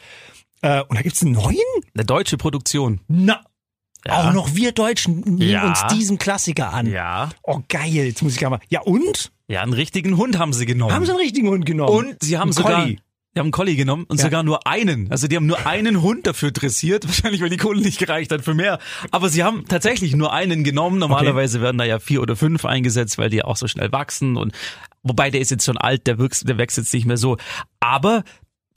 Äh, 0.61 0.81
und 0.83 0.97
da 0.97 1.01
gibt's 1.01 1.21
einen 1.21 1.33
neuen? 1.33 1.57
Eine 1.93 2.05
deutsche 2.05 2.37
Produktion. 2.37 3.01
Na, 3.07 3.41
Ja. 4.05 4.29
auch 4.29 4.33
noch 4.33 4.55
wir 4.55 4.71
Deutschen 4.71 5.19
nehmen 5.21 5.41
Ja. 5.41 5.67
uns 5.67 5.81
diesen 5.93 6.17
Klassiker 6.17 6.73
an. 6.73 6.87
Ja. 6.87 7.29
Oh 7.43 7.61
geil, 7.69 7.89
jetzt 7.91 8.21
muss 8.23 8.33
ich 8.33 8.39
gar 8.39 8.49
mal. 8.49 8.59
Ja 8.69 8.81
und? 8.81 9.31
Ja, 9.47 9.61
einen 9.61 9.73
richtigen 9.73 10.17
Hund 10.17 10.39
haben 10.39 10.53
sie 10.53 10.65
genommen. 10.65 10.93
Haben 10.93 11.05
sie 11.05 11.11
einen 11.11 11.19
richtigen 11.21 11.49
Hund 11.49 11.65
genommen? 11.65 11.91
und 12.09 12.23
sie 12.23 12.37
haben 12.37 12.43
Einen 12.49 12.53
sogar 12.53 12.81
Collie. 12.83 12.97
Die 13.35 13.39
haben 13.39 13.47
einen 13.47 13.51
Collie 13.51 13.75
genommen 13.75 14.05
und 14.07 14.17
Ja. 14.17 14.23
sogar 14.25 14.43
nur 14.43 14.65
einen. 14.65 15.11
Also 15.11 15.27
die 15.27 15.35
haben 15.35 15.45
nur 15.45 15.67
einen 15.67 16.01
Hund 16.01 16.25
dafür 16.25 16.51
dressiert, 16.51 17.05
wahrscheinlich 17.07 17.41
weil 17.41 17.49
die 17.49 17.57
Kohle 17.57 17.81
nicht 17.81 17.99
gereicht 17.99 18.31
hat 18.31 18.43
für 18.43 18.53
mehr. 18.53 18.79
Aber 19.11 19.27
sie 19.29 19.43
haben 19.43 19.65
tatsächlich 19.67 20.15
nur 20.15 20.31
einen 20.31 20.63
genommen. 20.63 20.99
Normalerweise 20.99 21.59
werden 21.61 21.77
da 21.77 21.83
ja 21.83 21.99
vier 21.99 22.21
oder 22.21 22.35
fünf 22.37 22.63
eingesetzt, 22.63 23.17
weil 23.17 23.29
die 23.29 23.43
auch 23.43 23.57
so 23.57 23.67
schnell 23.67 23.91
wachsen 23.91 24.37
und 24.37 24.53
wobei 25.03 25.29
der 25.31 25.41
ist 25.41 25.51
jetzt 25.51 25.65
schon 25.65 25.77
alt, 25.77 26.07
der 26.07 26.17
wächst, 26.17 26.47
der 26.47 26.57
wächst 26.57 26.77
jetzt 26.77 26.93
nicht 26.93 27.05
mehr 27.05 27.17
so. 27.17 27.35
Aber 27.81 28.23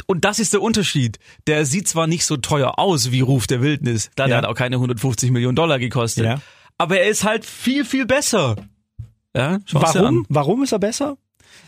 und 0.07 0.25
das 0.25 0.39
ist 0.39 0.53
der 0.55 0.63
Unterschied. 0.63 1.19
Der 1.47 1.65
sieht 1.67 1.87
zwar 1.87 2.07
nicht 2.07 2.25
so 2.25 2.37
teuer 2.37 2.79
aus 2.79 3.11
wie 3.13 3.21
Ruf 3.21 3.47
der 3.47 3.61
Wildnis, 3.63 4.11
da 4.17 4.25
der 4.27 4.33
Ja. 4.33 4.43
hat 4.43 4.47
auch 4.49 4.55
keine 4.55 4.77
150 4.77 5.31
Millionen 5.31 5.55
Dollar 5.57 5.79
gekostet. 5.79 6.25
Ja. 6.25 6.41
Aber 6.79 6.99
er 6.99 7.09
ist 7.09 7.25
halt 7.25 7.45
viel, 7.45 7.85
viel 7.85 8.07
besser. 8.07 8.57
Ja, 9.37 9.59
Warum? 9.71 10.27
Warum 10.29 10.63
ist 10.65 10.73
er 10.73 10.79
besser? 10.81 11.17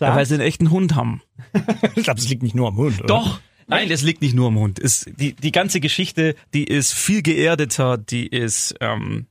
Ja, 0.00 0.16
weil 0.16 0.25
sie 0.25 0.34
einen 0.34 0.42
echten 0.42 0.70
Hund 0.70 0.94
haben. 0.94 1.20
ich 1.96 2.04
glaube, 2.04 2.20
es 2.20 2.28
liegt 2.28 2.42
nicht 2.42 2.54
nur 2.54 2.69
am 2.69 2.76
Hund. 2.76 2.98
Oder? 2.98 3.06
Doch. 3.06 3.40
Nein, 3.66 3.88
es 3.90 4.02
liegt 4.02 4.20
nicht 4.20 4.34
nur 4.34 4.48
am 4.48 4.58
Hund. 4.58 4.81
Es, 4.81 5.06
die, 5.18 5.32
die 5.35 5.52
ganze 5.52 5.78
Geschichte, 5.78 6.35
die 6.54 6.64
ist 6.64 6.92
viel 6.92 7.23
geerdeter, 7.23 7.99
die 7.99 8.26
ist, 8.26 8.75
ähm, 8.80 9.26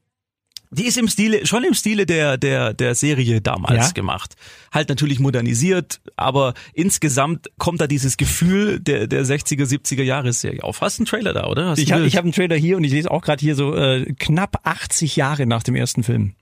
die 0.71 0.85
ist 0.85 0.97
im 0.97 1.07
Stile, 1.09 1.45
schon 1.45 1.63
im 1.65 1.73
Stile 1.73 2.05
der, 2.05 2.37
der, 2.37 2.73
der 2.73 2.95
Serie 2.95 3.41
damals 3.41 3.87
Ja. 3.87 3.91
gemacht. 3.91 4.35
Halt 4.71 4.87
natürlich 4.87 5.19
modernisiert, 5.19 5.99
aber 6.15 6.53
insgesamt 6.73 7.47
kommt 7.57 7.81
da 7.81 7.87
dieses 7.87 8.15
Gefühl 8.15 8.79
der, 8.79 9.07
der 9.07 9.25
60er, 9.25 9.65
70er 9.65 10.03
Jahre 10.03 10.31
Serie 10.31 10.63
auf. 10.63 10.79
Hast 10.79 10.99
du 10.99 11.01
einen 11.01 11.07
Trailer 11.07 11.33
da, 11.33 11.47
oder? 11.47 11.71
Hast 11.71 11.79
Ich 11.79 11.91
habe 11.91 12.05
ich 12.05 12.15
hab 12.15 12.23
einen 12.23 12.31
Trailer 12.33 12.55
hier 12.55 12.77
und 12.77 12.83
ich 12.85 12.91
lese 12.91 13.11
auch 13.11 13.21
gerade 13.23 13.41
hier 13.41 13.55
so 13.55 13.75
äh, 13.75 14.13
knapp 14.19 14.61
80 14.63 15.17
Jahre 15.17 15.47
nach 15.47 15.63
dem 15.63 15.75
ersten 15.75 16.03
Film. 16.03 16.35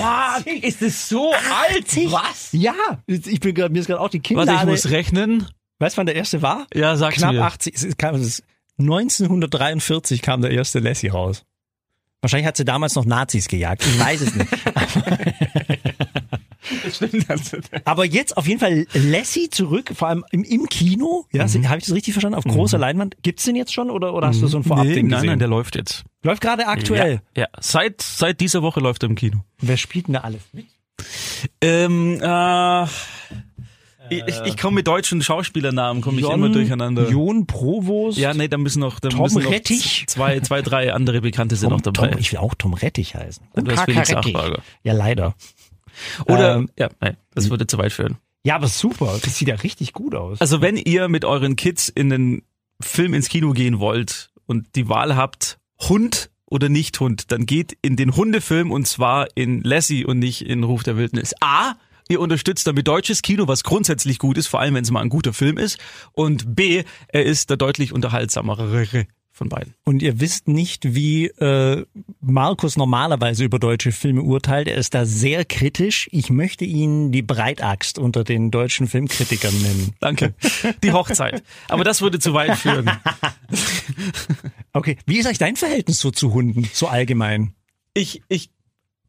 Fuck, 0.00 0.46
ist 0.64 0.82
es 0.82 1.08
so 1.08 1.32
alt? 1.32 1.96
Was? 2.12 2.48
Ja, 2.52 2.74
ich 3.06 3.40
bin 3.40 3.54
grad, 3.54 3.72
mir 3.72 3.80
ist 3.80 3.86
gerade 3.86 4.00
auch 4.00 4.08
die 4.08 4.18
Warte, 4.18 4.32
ich 4.32 4.58
Kinnlade. 4.58 4.66
muss 4.70 4.90
rechnen. 4.90 5.46
weißt 5.78 5.96
du, 5.96 5.98
wann 5.98 6.06
der 6.06 6.14
erste 6.16 6.42
war? 6.42 6.66
Ja, 6.74 6.96
sag's 6.96 7.16
Knapp 7.16 7.32
mir. 7.32 7.44
80. 7.44 7.74
Es 7.74 7.82
ist, 7.84 7.98
kam, 7.98 8.14
es 8.14 8.22
ist 8.26 8.42
1943 8.78 10.22
kam 10.22 10.40
der 10.42 10.50
erste 10.52 10.78
Lassie 10.78 11.08
raus. 11.08 11.44
Wahrscheinlich 12.22 12.46
hat 12.46 12.56
sie 12.56 12.64
damals 12.64 12.94
noch 12.94 13.04
Nazis 13.04 13.48
gejagt. 13.48 13.84
Ich 13.86 13.98
weiß 13.98 14.20
es 14.20 14.34
nicht. 14.34 14.50
Stimmt, 16.92 17.28
das- 17.28 17.52
Aber 17.84 18.04
jetzt 18.04 18.36
auf 18.36 18.46
jeden 18.46 18.60
Fall 18.60 18.86
Lassie 18.94 19.48
zurück, 19.50 19.92
vor 19.94 20.08
allem 20.08 20.24
im, 20.32 20.44
im 20.44 20.66
Kino. 20.68 21.26
Ja, 21.32 21.46
Mhm. 21.46 21.68
habe 21.68 21.78
ich 21.78 21.84
das 21.86 21.94
richtig 21.94 22.14
verstanden? 22.14 22.36
Auf 22.38 22.44
großer 22.44 22.78
Leinwand. 22.78 23.16
Gibt's 23.22 23.44
den 23.44 23.56
jetzt 23.56 23.72
schon 23.72 23.90
oder, 23.90 24.14
oder 24.14 24.28
hast 24.28 24.42
du 24.42 24.46
so 24.46 24.58
ein 24.58 24.62
nee, 24.62 24.68
Vorabding 24.68 24.94
nein, 25.08 25.08
gesehen? 25.10 25.26
nein, 25.30 25.38
der 25.38 25.48
läuft 25.48 25.76
jetzt. 25.76 26.04
Läuft 26.22 26.42
gerade 26.42 26.66
aktuell. 26.66 27.20
Ja, 27.36 27.42
ja. 27.42 27.48
Seit, 27.60 28.02
seit 28.02 28.40
dieser 28.40 28.62
Woche 28.62 28.80
läuft 28.80 29.02
er 29.02 29.08
im 29.08 29.14
Kino. 29.16 29.38
Wer 29.60 29.76
spielt 29.76 30.06
denn 30.08 30.14
da 30.14 30.20
alles 30.20 30.42
mit? 30.52 30.66
Ähm, 31.62 32.20
äh, 32.22 32.84
ich, 34.10 34.40
ich 34.44 34.56
komme 34.56 34.76
mit 34.76 34.86
deutschen 34.88 35.22
Schauspielernamen, 35.22 36.02
komme 36.02 36.20
ich 36.20 36.28
immer 36.28 36.48
durcheinander. 36.48 37.08
Jon 37.08 37.46
Provost. 37.46 38.18
ja, 38.18 38.34
nee, 38.34 38.48
da 38.48 38.58
müssen 38.58 38.80
noch, 38.80 38.98
da 38.98 39.08
Tom 39.08 39.22
müssen 39.22 39.42
noch 39.44 39.50
Rettich? 39.50 40.04
zwei, 40.08 40.40
zwei, 40.40 40.62
drei 40.62 40.92
andere 40.92 41.20
Bekannte 41.20 41.54
sind 41.54 41.68
Tom, 41.70 41.78
noch 41.78 41.82
dabei. 41.82 42.08
Tom, 42.08 42.18
ich 42.18 42.32
will 42.32 42.40
auch 42.40 42.54
Tom 42.54 42.74
Rettich 42.74 43.14
heißen. 43.14 43.46
Du 43.54 43.60
hast 43.70 43.76
Kaka 43.78 43.84
Felix 43.84 44.10
Rettich. 44.10 44.36
Ja, 44.82 44.92
leider. 44.94 45.34
Oder, 46.26 46.56
Ähm, 46.56 46.70
ja, 46.78 46.88
nein, 47.00 47.16
das 47.34 47.50
würde 47.50 47.66
zu 47.66 47.78
weit 47.78 47.92
führen. 47.92 48.18
Ja, 48.44 48.56
aber 48.56 48.68
super. 48.68 49.18
Das 49.22 49.36
sieht 49.36 49.48
ja 49.48 49.56
richtig 49.56 49.92
gut 49.92 50.14
aus. 50.14 50.40
Also 50.40 50.60
wenn 50.62 50.76
ihr 50.76 51.08
mit 51.08 51.24
euren 51.24 51.56
Kids 51.56 51.88
in 51.88 52.08
den 52.08 52.42
Film 52.80 53.12
ins 53.12 53.28
Kino 53.28 53.52
gehen 53.52 53.78
wollt 53.78 54.30
und 54.46 54.74
die 54.76 54.88
Wahl 54.88 55.14
habt, 55.16 55.58
Hund 55.78 56.30
oder 56.46 56.68
nicht 56.68 56.98
Hund, 57.00 57.30
dann 57.32 57.44
geht 57.46 57.76
in 57.82 57.96
den 57.96 58.16
Hundefilm 58.16 58.70
und 58.70 58.86
zwar 58.88 59.28
in 59.34 59.62
Lassie 59.62 60.04
und 60.04 60.18
nicht 60.18 60.42
in 60.46 60.64
Ruf 60.64 60.82
der 60.82 60.96
Wildnis. 60.96 61.34
A, 61.40 61.74
ihr 62.08 62.20
unterstützt 62.20 62.66
damit 62.66 62.88
deutsches 62.88 63.22
Kino, 63.22 63.46
was 63.46 63.62
grundsätzlich 63.62 64.18
gut 64.18 64.38
ist, 64.38 64.48
vor 64.48 64.60
allem 64.60 64.74
wenn 64.74 64.82
es 64.84 64.90
mal 64.90 65.02
ein 65.02 65.10
guter 65.10 65.32
Film 65.32 65.58
ist. 65.58 65.78
Und 66.12 66.56
B, 66.56 66.84
er 67.08 67.24
ist 67.24 67.50
der 67.50 67.56
deutlich 67.56 67.92
unterhaltsamere 67.92 68.72
von 69.40 69.48
beiden. 69.48 69.72
Und 69.84 70.02
ihr 70.02 70.20
wisst 70.20 70.48
nicht, 70.48 70.94
wie 70.94 71.28
äh, 71.28 71.86
Markus 72.20 72.76
normalerweise 72.76 73.42
über 73.42 73.58
deutsche 73.58 73.90
Filme 73.90 74.20
urteilt. 74.20 74.68
Er 74.68 74.76
ist 74.76 74.92
da 74.92 75.06
sehr 75.06 75.46
kritisch. 75.46 76.10
Ich 76.12 76.28
möchte 76.28 76.66
ihn 76.66 77.10
die 77.10 77.22
Breitaxt 77.22 77.98
unter 77.98 78.22
den 78.22 78.50
deutschen 78.50 78.86
Filmkritikern 78.86 79.54
nennen. 79.62 79.94
Danke. 80.00 80.34
Die 80.82 80.92
Hochzeit. 80.92 81.42
Aber 81.68 81.84
das 81.84 82.02
würde 82.02 82.18
zu 82.18 82.34
weit 82.34 82.58
führen. 82.58 82.90
Okay, 84.72 84.96
wie 85.04 85.18
ist 85.18 85.26
eigentlich 85.26 85.38
dein 85.38 85.56
Verhältnis 85.56 85.98
so 85.98 86.12
zu 86.12 86.32
Hunden, 86.32 86.70
so 86.72 86.86
allgemein? 86.86 87.54
Ich, 87.92 88.22
ich, 88.28 88.50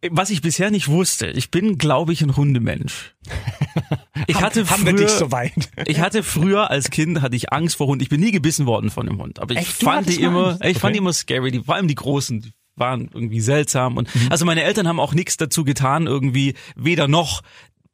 was 0.09 0.31
ich 0.31 0.41
bisher 0.41 0.71
nicht 0.71 0.87
wusste, 0.87 1.27
ich 1.27 1.51
bin, 1.51 1.77
glaube 1.77 2.13
ich, 2.13 2.23
ein 2.23 2.35
Hundemensch. 2.35 3.13
Ich 4.31 4.41
hatte 4.41 4.69
haben 4.69 4.81
früher, 4.83 4.85
wir 4.97 5.05
dich 5.05 5.09
so 5.11 5.31
weit? 5.31 5.53
Ich 5.85 5.99
hatte 5.99 6.23
früher 6.23 6.69
als 6.71 6.89
Kind 6.89 7.21
hatte 7.21 7.35
ich 7.35 7.51
Angst 7.53 7.75
vor 7.77 7.87
Hunden. 7.87 8.01
Ich 8.03 8.09
bin 8.09 8.19
nie 8.21 8.31
gebissen 8.31 8.65
worden 8.65 8.89
von 8.89 9.07
einem 9.07 9.19
Hund, 9.21 9.39
aber 9.39 9.53
ich 9.53 9.59
Echt? 9.59 9.83
Fand 9.83 10.09
die 10.09 10.21
immer, 10.21 10.57
ich 10.63 10.77
fand 10.79 10.83
Okay. 10.85 10.93
die 10.93 10.97
immer 10.99 11.13
scary. 11.13 11.51
Die, 11.51 11.59
vor 11.61 11.75
allem 11.75 11.87
die 11.87 11.95
großen, 11.95 12.41
die 12.41 12.51
waren 12.75 13.09
irgendwie 13.13 13.41
seltsam 13.41 13.97
und 13.97 14.13
Mhm. 14.15 14.27
also 14.31 14.45
meine 14.45 14.63
Eltern 14.63 14.87
haben 14.87 14.99
auch 14.99 15.13
nichts 15.13 15.37
dazu 15.37 15.63
getan, 15.63 16.07
irgendwie 16.07 16.55
weder 16.75 17.07
noch. 17.07 17.41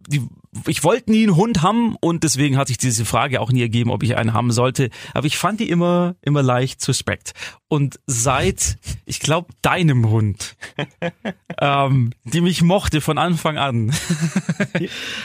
Die, 0.09 0.21
ich 0.67 0.83
wollte 0.85 1.11
nie 1.11 1.23
einen 1.23 1.35
Hund 1.35 1.61
haben 1.61 1.95
und 1.99 2.23
deswegen 2.23 2.55
hat 2.57 2.69
sich 2.69 2.77
diese 2.77 3.03
Frage 3.03 3.41
auch 3.41 3.51
nie 3.51 3.61
ergeben, 3.61 3.91
ob 3.91 4.03
ich 4.03 4.15
einen 4.15 4.31
haben 4.33 4.51
sollte. 4.51 4.89
Aber 5.13 5.27
ich 5.27 5.37
fand 5.37 5.59
die 5.59 5.69
immer 5.69 6.15
immer 6.21 6.41
leicht 6.41 6.81
suspekt. 6.81 7.33
Und 7.67 7.99
seit, 8.07 8.77
ich 9.05 9.19
glaube, 9.19 9.49
deinem 9.61 10.09
Hund, 10.09 10.55
ähm, 11.61 12.11
die 12.23 12.41
mich 12.41 12.61
mochte 12.61 13.01
von 13.01 13.17
Anfang 13.17 13.57
an, 13.57 13.93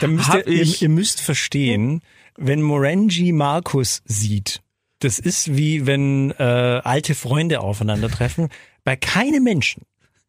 Da 0.01 0.07
müsst 0.07 0.33
ihr, 0.33 0.47
ich- 0.47 0.81
ihr 0.81 0.89
müsst 0.89 1.21
verstehen, 1.21 2.01
wenn 2.37 2.61
Morenji 2.61 3.31
Markus 3.31 4.01
sieht, 4.05 4.61
das 4.99 5.19
ist 5.19 5.55
wie 5.55 5.85
wenn 5.85 6.31
äh, 6.31 6.43
alte 6.83 7.15
Freunde 7.15 7.61
aufeinandertreffen. 7.61 8.49
Bei 8.83 8.95
keinem 8.95 9.43
Menschen, 9.43 9.83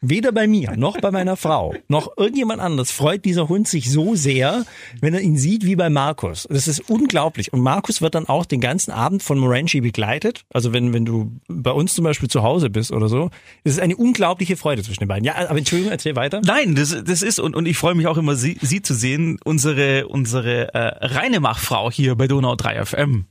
weder 0.09 0.33
bei 0.33 0.47
mir 0.47 0.77
noch 0.77 1.01
bei 1.01 1.11
meiner 1.11 1.37
Frau 1.37 1.75
noch 1.89 2.17
irgendjemand 2.17 2.61
anderes, 2.61 2.91
freut 2.91 3.25
dieser 3.25 3.49
Hund 3.49 3.69
sich 3.69 3.91
so 3.91 4.15
sehr, 4.15 4.65
wenn 5.01 5.15
er 5.15 5.21
ihn 5.21 5.37
sieht 5.37 5.65
wie 5.65 5.77
bei 5.77 5.91
Markus. 5.91 6.47
Das 6.51 6.69
ist 6.69 6.89
unglaublich. 6.91 7.53
Und 7.53 7.61
Markus 7.61 8.03
wird 8.03 8.15
dann 8.15 8.29
auch 8.29 8.45
den 8.45 8.61
ganzen 8.61 8.91
Abend 8.91 9.23
von 9.23 9.39
Morenji 9.39 9.81
begleitet. 9.81 10.45
Also 10.53 10.73
wenn, 10.73 10.93
wenn 10.93 11.05
du 11.05 11.41
bei 11.49 11.71
uns 11.71 11.95
zum 11.95 12.05
Beispiel 12.05 12.29
zu 12.29 12.43
Hause 12.43 12.71
bist 12.71 12.93
oder 12.93 13.09
so. 13.09 13.31
Das 13.65 13.75
ist 13.75 13.81
eine 13.81 13.97
unglaubliche 13.97 14.57
Freude 14.57 14.83
zwischen 14.83 15.01
den 15.01 15.09
beiden. 15.09 15.25
Ja, 15.25 15.35
aber 15.49 15.59
Entschuldigung, 15.59 15.93
erzähl 15.93 16.17
weiter. 16.17 16.41
Nein, 16.45 16.75
das, 16.75 16.97
das 17.05 17.23
ist, 17.23 17.39
und, 17.39 17.57
und 17.57 17.67
ich 17.67 17.79
freue 17.79 17.95
mich 17.95 18.07
auch 18.07 18.17
immer, 18.17 18.37
sie, 18.37 18.59
sie 18.61 18.83
zu 18.83 18.95
sehen, 18.95 19.39
unsere, 19.45 20.07
unsere 20.09 20.75
äh, 20.75 21.07
Reinemacht-Frau 21.07 21.91
hier 21.91 22.15
bei 22.15 22.27
Donau 22.27 22.57
3 22.57 22.85
FM. 22.85 23.27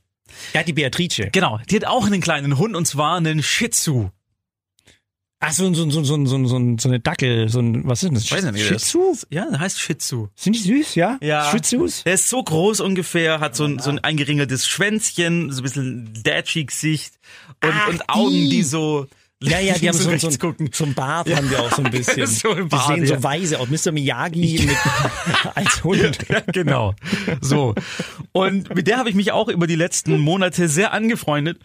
Ja, 0.53 0.63
die 0.63 0.73
Beatrice. 0.73 1.29
Genau, 1.31 1.59
die 1.69 1.75
hat 1.75 1.85
auch 1.85 2.05
einen 2.05 2.21
kleinen 2.21 2.57
Hund 2.57 2.75
und 2.75 2.85
zwar 2.85 3.17
einen 3.17 3.43
Shih 3.43 3.69
Tzu. 3.69 4.11
Ach, 5.45 5.51
so, 5.51 5.73
so, 5.73 5.89
so, 5.89 6.03
so, 6.03 6.25
so, 6.25 6.45
so, 6.45 6.75
so 6.79 6.87
eine 6.87 6.99
Dackel, 7.01 7.49
so 7.49 7.59
ein, 7.59 7.85
was 7.85 8.01
ist 8.01 8.07
denn 8.09 8.15
das? 8.15 8.31
Weiß 8.31 8.43
nicht, 8.51 8.65
Shih 8.65 8.73
das- 8.75 8.83
Tzu? 8.85 9.17
Ja, 9.29 9.45
der 9.49 9.59
heißt 9.59 9.79
Shih 9.79 9.95
Tzu. 9.97 10.29
Sind 10.35 10.55
die 10.55 10.59
süß, 10.59 10.95
ja? 10.95 11.17
Ja. 11.21 11.51
Shih 11.51 11.59
Tzus? 11.61 12.03
Der 12.03 12.13
ist 12.13 12.29
so 12.29 12.41
groß 12.41 12.79
ungefähr, 12.79 13.39
hat 13.41 13.55
so 13.55 13.65
ein, 13.65 13.79
so 13.79 13.89
ein 13.89 13.99
eingeringeltes 13.99 14.67
Schwänzchen, 14.67 15.51
so 15.51 15.59
ein 15.59 15.63
bisschen 15.63 16.13
dashig 16.23 16.67
Gesicht 16.67 17.15
und, 17.63 17.71
Ach, 17.73 17.87
und 17.89 18.09
Augen, 18.09 18.31
die. 18.31 18.49
die 18.49 18.63
so 18.63 19.07
Ja, 19.41 19.59
ja, 19.59 19.73
die 19.77 19.89
haben 19.89 19.97
so, 19.97 20.17
so, 20.17 20.37
gucken. 20.37 20.69
so 20.71 20.85
ein 20.85 20.93
Bart, 20.93 21.29
haben 21.35 21.49
die 21.49 21.57
auch 21.57 21.71
so 21.75 21.83
ein 21.83 21.91
bisschen. 21.91 22.25
so 22.27 22.51
ein 22.51 22.63
die 22.63 22.69
Bart, 22.69 22.87
sehen 22.95 23.03
ja. 23.05 23.17
so 23.17 23.23
weise 23.23 23.59
aus. 23.59 23.67
Mr. 23.69 23.91
Miyagi 23.91 24.65
mit, 24.65 24.77
als 25.55 25.83
Hund. 25.83 26.17
Ja, 26.29 26.39
genau. 26.53 26.93
So. 27.41 27.75
Und 28.31 28.73
mit 28.73 28.87
der 28.87 28.97
habe 28.97 29.09
ich 29.09 29.15
mich 29.15 29.33
auch 29.33 29.49
über 29.49 29.67
die 29.67 29.75
letzten 29.75 30.17
Monate 30.21 30.69
sehr 30.69 30.93
angefreundet. 30.93 31.59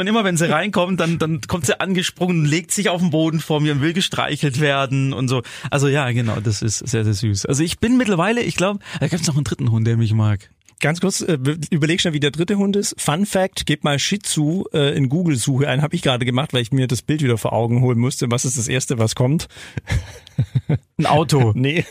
Und 0.00 0.06
immer 0.06 0.24
wenn 0.24 0.36
sie 0.36 0.50
reinkommt, 0.50 0.98
dann, 0.98 1.18
dann 1.18 1.40
kommt 1.42 1.66
sie 1.66 1.78
angesprungen 1.78 2.40
und 2.40 2.44
legt 2.46 2.72
sich 2.72 2.88
auf 2.88 3.00
den 3.00 3.10
Boden 3.10 3.40
vor 3.40 3.60
mir 3.60 3.72
und 3.72 3.82
will 3.82 3.92
gestreichelt 3.92 4.60
werden 4.60 5.12
und 5.12 5.28
so. 5.28 5.42
Also 5.70 5.88
ja, 5.88 6.10
genau, 6.10 6.40
das 6.40 6.62
ist 6.62 6.78
sehr, 6.78 7.04
sehr 7.04 7.14
süß. 7.14 7.46
Also 7.46 7.62
ich 7.62 7.78
bin 7.78 7.96
mittlerweile, 7.96 8.42
ich 8.42 8.56
glaube, 8.56 8.80
da 8.98 9.08
gibt 9.08 9.22
es 9.22 9.28
noch 9.28 9.36
einen 9.36 9.44
dritten 9.44 9.70
Hund, 9.70 9.86
der 9.86 9.96
mich 9.96 10.14
mag. 10.14 10.50
Ganz 10.80 11.02
kurz, 11.02 11.20
äh, 11.20 11.38
überleg 11.68 12.00
schnell, 12.00 12.14
wie 12.14 12.20
der 12.20 12.30
dritte 12.30 12.56
Hund 12.56 12.74
ist. 12.74 12.98
Fun 12.98 13.26
Fact, 13.26 13.66
gebt 13.66 13.84
mal 13.84 13.98
Shih 13.98 14.20
Tzu 14.20 14.64
äh, 14.72 14.96
in 14.96 15.10
Google-Suche 15.10 15.68
ein. 15.68 15.82
Habe 15.82 15.94
ich 15.94 16.00
gerade 16.00 16.24
gemacht, 16.24 16.54
weil 16.54 16.62
ich 16.62 16.72
mir 16.72 16.86
das 16.86 17.02
Bild 17.02 17.22
wieder 17.22 17.36
vor 17.36 17.52
Augen 17.52 17.82
holen 17.82 17.98
musste. 17.98 18.30
Was 18.30 18.46
ist 18.46 18.56
das 18.56 18.66
Erste, 18.66 18.98
was 18.98 19.14
kommt? 19.14 19.48
Ein 20.98 21.06
Auto. 21.06 21.52
Nee, 21.60 21.84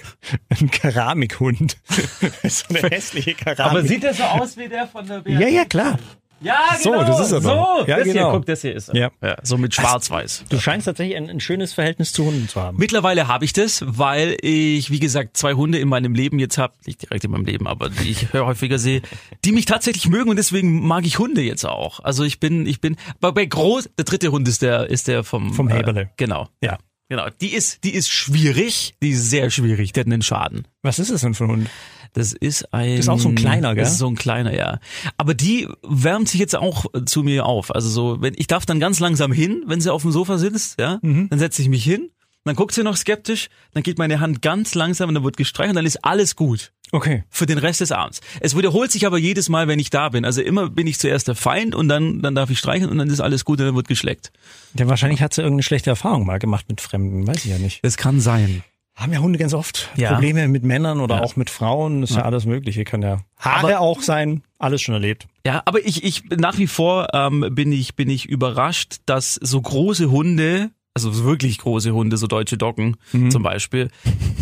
ein 0.50 0.72
Keramikhund. 0.72 1.78
so 2.44 2.66
eine 2.70 2.90
hässliche 2.90 3.36
Keramik. 3.36 4.04
er 4.04 4.14
so 4.16 4.24
aus 4.24 4.58
wie 4.58 4.68
der 4.68 4.88
von 4.88 5.06
der 5.06 5.22
ja, 5.28 5.48
ja, 5.48 5.66
klar. 5.66 6.00
Ja, 6.42 6.78
So, 6.82 6.92
genau. 6.92 7.04
das 7.04 7.20
ist 7.20 7.32
er 7.32 7.42
doch. 7.42 7.80
So, 7.80 7.86
Ja, 7.88 7.98
das 7.98 8.06
hier, 8.06 8.14
genau. 8.14 8.32
guck, 8.32 8.46
das 8.46 8.62
hier 8.62 8.74
ist 8.76 8.90
er. 8.90 8.96
Ja. 8.96 9.12
ja. 9.22 9.36
So 9.44 9.58
mit 9.58 9.74
schwarz-weiß. 9.76 10.46
Du 10.50 10.60
scheinst 10.60 10.86
tatsächlich 10.86 11.18
ein, 11.18 11.30
ein 11.30 11.40
schönes 11.40 11.74
Verhältnis 11.74 12.14
zu 12.14 12.26
Hunden 12.26 12.48
zu 12.48 12.62
haben. 12.62 12.78
Mittlerweile 12.78 13.28
habe 13.28 13.46
ich 13.46 13.54
das, 13.54 13.84
weil 13.86 14.38
ich, 14.42 14.90
wie 14.90 15.00
gesagt, 15.00 15.36
zwei 15.38 15.54
Hunde 15.54 15.80
in 15.80 15.90
meinem 15.90 16.14
Leben 16.14 16.40
jetzt 16.40 16.58
habe, 16.58 16.74
nicht 16.86 17.02
direkt 17.02 17.24
in 17.26 17.32
meinem 17.32 17.46
Leben, 17.46 17.68
aber 17.68 17.90
die 17.90 18.10
ich 18.10 18.34
häufiger 18.34 18.80
sehe, 18.80 19.02
die 19.44 19.52
mich 19.52 19.66
tatsächlich 19.66 20.08
mögen 20.08 20.30
und 20.30 20.38
deswegen 20.38 20.86
mag 20.88 21.06
ich 21.06 21.20
Hunde 21.20 21.42
jetzt 21.42 21.66
auch. 21.66 22.00
Also 22.00 22.24
ich 22.24 22.40
bin, 22.40 22.66
ich 22.66 22.80
bin, 22.82 22.96
bei, 23.20 23.32
bei 23.32 23.46
groß, 23.46 23.90
der 23.98 24.06
dritte 24.06 24.32
Hund 24.32 24.48
ist 24.48 24.62
der, 24.62 24.90
ist 24.90 25.08
der 25.08 25.24
vom 25.24 25.54
Vom 25.54 25.68
Häberle. 25.68 26.02
Äh, 26.02 26.08
genau. 26.18 26.48
Ja. 26.64 26.78
Genau. 27.10 27.28
Die 27.42 27.54
ist, 27.54 27.84
die 27.84 27.96
ist 27.96 28.10
schwierig, 28.12 28.96
die 29.02 29.10
ist 29.10 29.30
sehr 29.32 29.50
schwierig, 29.50 29.94
die 29.94 30.00
hat 30.00 30.08
einen 30.08 30.22
Schaden. 30.22 30.68
Was 30.84 31.00
ist 31.00 31.12
das 31.12 31.22
denn 31.22 31.34
für 31.34 31.46
ein 31.46 31.50
Hund? 31.50 31.70
Das 32.14 32.34
ist 32.34 32.74
ein. 32.74 32.92
Das 32.98 33.06
ist 33.06 33.10
auch 33.10 33.20
so 33.20 33.30
ein 33.30 33.36
kleiner, 33.36 33.76
gell? 33.76 33.84
Das 33.84 33.94
ist 33.94 34.00
so 34.00 34.08
ein 34.08 34.16
kleiner, 34.16 34.56
ja. 34.56 34.80
Aber 35.18 35.34
die 35.34 35.68
wärmt 35.84 36.30
sich 36.30 36.40
jetzt 36.40 36.56
auch 36.56 36.86
zu 37.06 37.24
mir 37.24 37.46
auf. 37.46 37.74
Also 37.74 37.90
so, 37.90 38.22
wenn 38.22 38.34
ich 38.38 38.48
darf 38.48 38.66
dann 38.66 38.80
ganz 38.80 39.00
langsam 39.00 39.32
hin, 39.32 39.64
wenn 39.68 39.82
sie 39.82 39.92
auf 39.94 40.02
dem 40.02 40.12
Sofa 40.12 40.38
sitzt, 40.38 40.80
ja, 40.80 41.00
Mhm. 41.02 41.30
dann 41.30 41.40
setze 41.40 41.62
ich 41.62 41.70
mich 41.70 41.84
hin, 41.84 42.10
dann 42.46 42.56
guckt 42.56 42.74
sie 42.74 42.84
noch 42.84 42.98
skeptisch, 42.98 43.50
dann 43.74 43.84
geht 43.84 43.98
meine 44.00 44.20
Hand 44.20 44.42
ganz 44.42 44.74
langsam 44.74 45.10
und 45.10 45.16
dann 45.16 45.24
wird 45.24 45.38
gestreichelt 45.38 45.72
und 45.72 45.76
dann 45.76 45.86
ist 45.86 46.04
alles 46.04 46.36
gut. 46.36 46.72
Okay. 46.92 47.24
Für 47.30 47.46
den 47.46 47.60
Rest 47.60 47.82
des 47.82 47.92
Abends. 47.92 48.22
Es 48.40 48.58
wiederholt 48.58 48.92
sich 48.92 49.06
aber 49.06 49.20
jedes 49.20 49.48
Mal, 49.50 49.68
wenn 49.68 49.78
ich 49.78 49.92
da 49.92 50.10
bin. 50.10 50.26
Also 50.26 50.42
immer 50.42 50.70
bin 50.72 50.88
ich 50.88 50.98
zuerst 50.98 51.28
der 51.28 51.36
Feind 51.36 51.76
und 51.76 51.88
dann, 51.88 52.24
dann 52.24 52.34
darf 52.34 52.50
ich 52.50 52.58
streicheln 52.58 52.90
und 52.90 52.98
dann 52.98 53.10
ist 53.10 53.20
alles 53.20 53.46
gut 53.46 53.60
und 53.60 53.68
dann 53.68 53.76
wird 53.76 53.88
geschleckt. 53.88 54.32
Ja, 54.76 54.88
wahrscheinlich 54.88 55.22
hat 55.22 55.36
sie 55.36 55.42
irgendeine 55.42 55.62
schlechte 55.64 55.92
Erfahrung 55.92 56.26
mal 56.26 56.40
gemacht 56.40 56.66
mit 56.68 56.82
Fremden, 56.82 57.28
weiß 57.28 57.46
ich 57.46 57.52
ja 57.52 57.60
nicht. 57.60 57.84
Das 57.84 57.98
kann 57.98 58.20
sein. 58.20 58.64
Haben 59.00 59.14
ja 59.14 59.20
Hunde 59.20 59.40
ganz 59.40 59.54
oft 59.54 59.90
Ja. 59.96 60.12
Probleme 60.12 60.48
mit 60.48 60.64
Männern 60.64 61.00
oder 61.00 61.16
Ja. 61.18 61.22
auch 61.22 61.36
mit 61.36 61.50
Frauen, 61.50 62.04
ist 62.04 62.16
ja, 62.16 62.24
alles 62.24 62.46
mögliche, 62.46 62.84
kann 62.84 63.02
ja 63.02 63.22
Haare 63.38 63.68
Aber- 63.78 63.80
auch 63.80 64.02
sein, 64.02 64.44
alles 64.58 64.82
schon 64.82 64.94
erlebt. 64.94 65.28
Ja, 65.46 65.62
aber 65.66 65.86
ich, 65.86 66.04
ich 66.04 66.24
nach 66.32 66.58
wie 66.58 66.68
vor 66.68 67.08
ähm, 67.14 67.46
bin 67.52 67.72
ich 67.72 67.96
bin 67.96 68.10
ich 68.10 68.26
überrascht, 68.28 68.98
dass 69.06 69.36
so 69.36 69.62
große 69.62 70.12
Hunde, 70.12 70.72
also 71.06 71.12
so 71.12 71.26
wirklich 71.26 71.58
große 71.60 71.92
Hunde, 71.94 72.18
so 72.18 72.28
deutsche 72.28 72.58
Doggen 72.58 72.98
Mhm. 73.14 73.32
zum 73.32 73.44
Beispiel, 73.44 73.90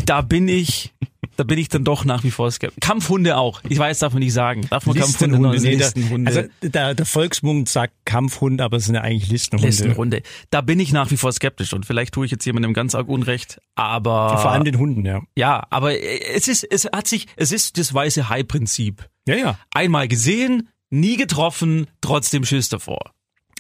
da 0.06 0.22
bin 0.22 0.48
ich, 0.48 0.94
da 1.36 1.44
bin 1.44 1.58
ich 1.60 1.70
dann 1.70 1.84
doch 1.84 2.04
nach 2.06 2.24
wie 2.24 2.32
vor 2.32 2.50
skeptisch. 2.52 2.80
Kampfhunde 2.82 3.38
auch. 3.38 3.62
Ich 3.70 3.78
weiß, 3.78 4.00
darf 4.00 4.14
man 4.14 4.22
nicht 4.24 4.34
sagen. 4.34 4.66
Darf 4.70 4.86
man 4.88 4.96
Kampfhunde 4.98 5.40
noch 5.40 5.54
nee, 5.54 5.60
der, 5.60 5.72
Listenhunde? 5.78 6.28
also 6.32 6.50
der, 6.62 6.96
der 6.96 7.06
Volksmund 7.06 7.70
sagt 7.70 7.94
Kampfhund, 8.06 8.60
aber 8.62 8.78
es 8.78 8.86
sind 8.86 8.96
ja 8.96 9.02
eigentlich 9.02 9.30
Listenhunde. 9.30 9.68
Listenhunde. 9.68 10.22
Da 10.50 10.62
bin 10.62 10.80
ich 10.80 10.92
nach 10.92 11.12
wie 11.12 11.18
vor 11.18 11.32
skeptisch 11.32 11.74
und 11.74 11.86
vielleicht 11.86 12.14
tue 12.14 12.26
ich 12.26 12.32
jetzt 12.32 12.46
jemandem 12.46 12.74
ganz 12.74 12.96
arg 12.96 13.08
Unrecht, 13.08 13.60
aber 13.76 14.38
Vor 14.40 14.52
allem 14.52 14.64
den 14.64 14.80
Hunden, 14.80 15.06
ja. 15.06 15.22
ja, 15.38 15.66
aber 15.70 15.94
es 16.02 16.48
ist 16.48 16.64
es 16.64 16.86
hat 16.86 17.08
sich 17.08 17.28
es 17.36 17.52
ist 17.52 17.78
das 17.78 17.94
weiße 17.94 18.30
Hai 18.30 18.44
Prinzip. 18.44 19.08
Ja, 19.28 19.36
ja. 19.36 19.60
Einmal 19.72 20.08
gesehen, 20.08 20.70
nie 20.90 21.18
getroffen, 21.18 21.88
trotzdem 22.02 22.46
Schiss 22.46 22.70
davor. 22.70 23.12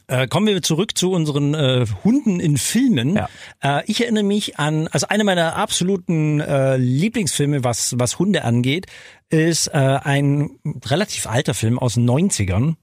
Äh, 0.07 0.27
kommen 0.27 0.47
wir 0.47 0.61
zurück 0.61 0.97
zu 0.97 1.11
unseren 1.11 1.53
äh, 1.53 1.85
Hunden 2.03 2.39
in 2.39 2.57
Filmen. 2.57 3.15
Ja. 3.15 3.29
Äh, 3.61 3.83
ich 3.87 4.01
erinnere 4.01 4.23
mich 4.23 4.57
an, 4.57 4.87
also 4.87 5.07
einer 5.07 5.25
meiner 5.25 5.57
absoluten 5.57 6.39
äh, 6.39 6.77
Lieblingsfilme, 6.77 7.65
was, 7.65 7.95
was 7.99 8.17
Hunde 8.17 8.45
angeht, 8.45 8.85
ist 9.29 9.67
äh, 9.67 9.99
ein 10.01 10.51
relativ 10.85 11.27
alter 11.27 11.53
Film 11.53 11.77
aus 11.77 11.95
den 11.95 12.09
90ern. 12.09 12.75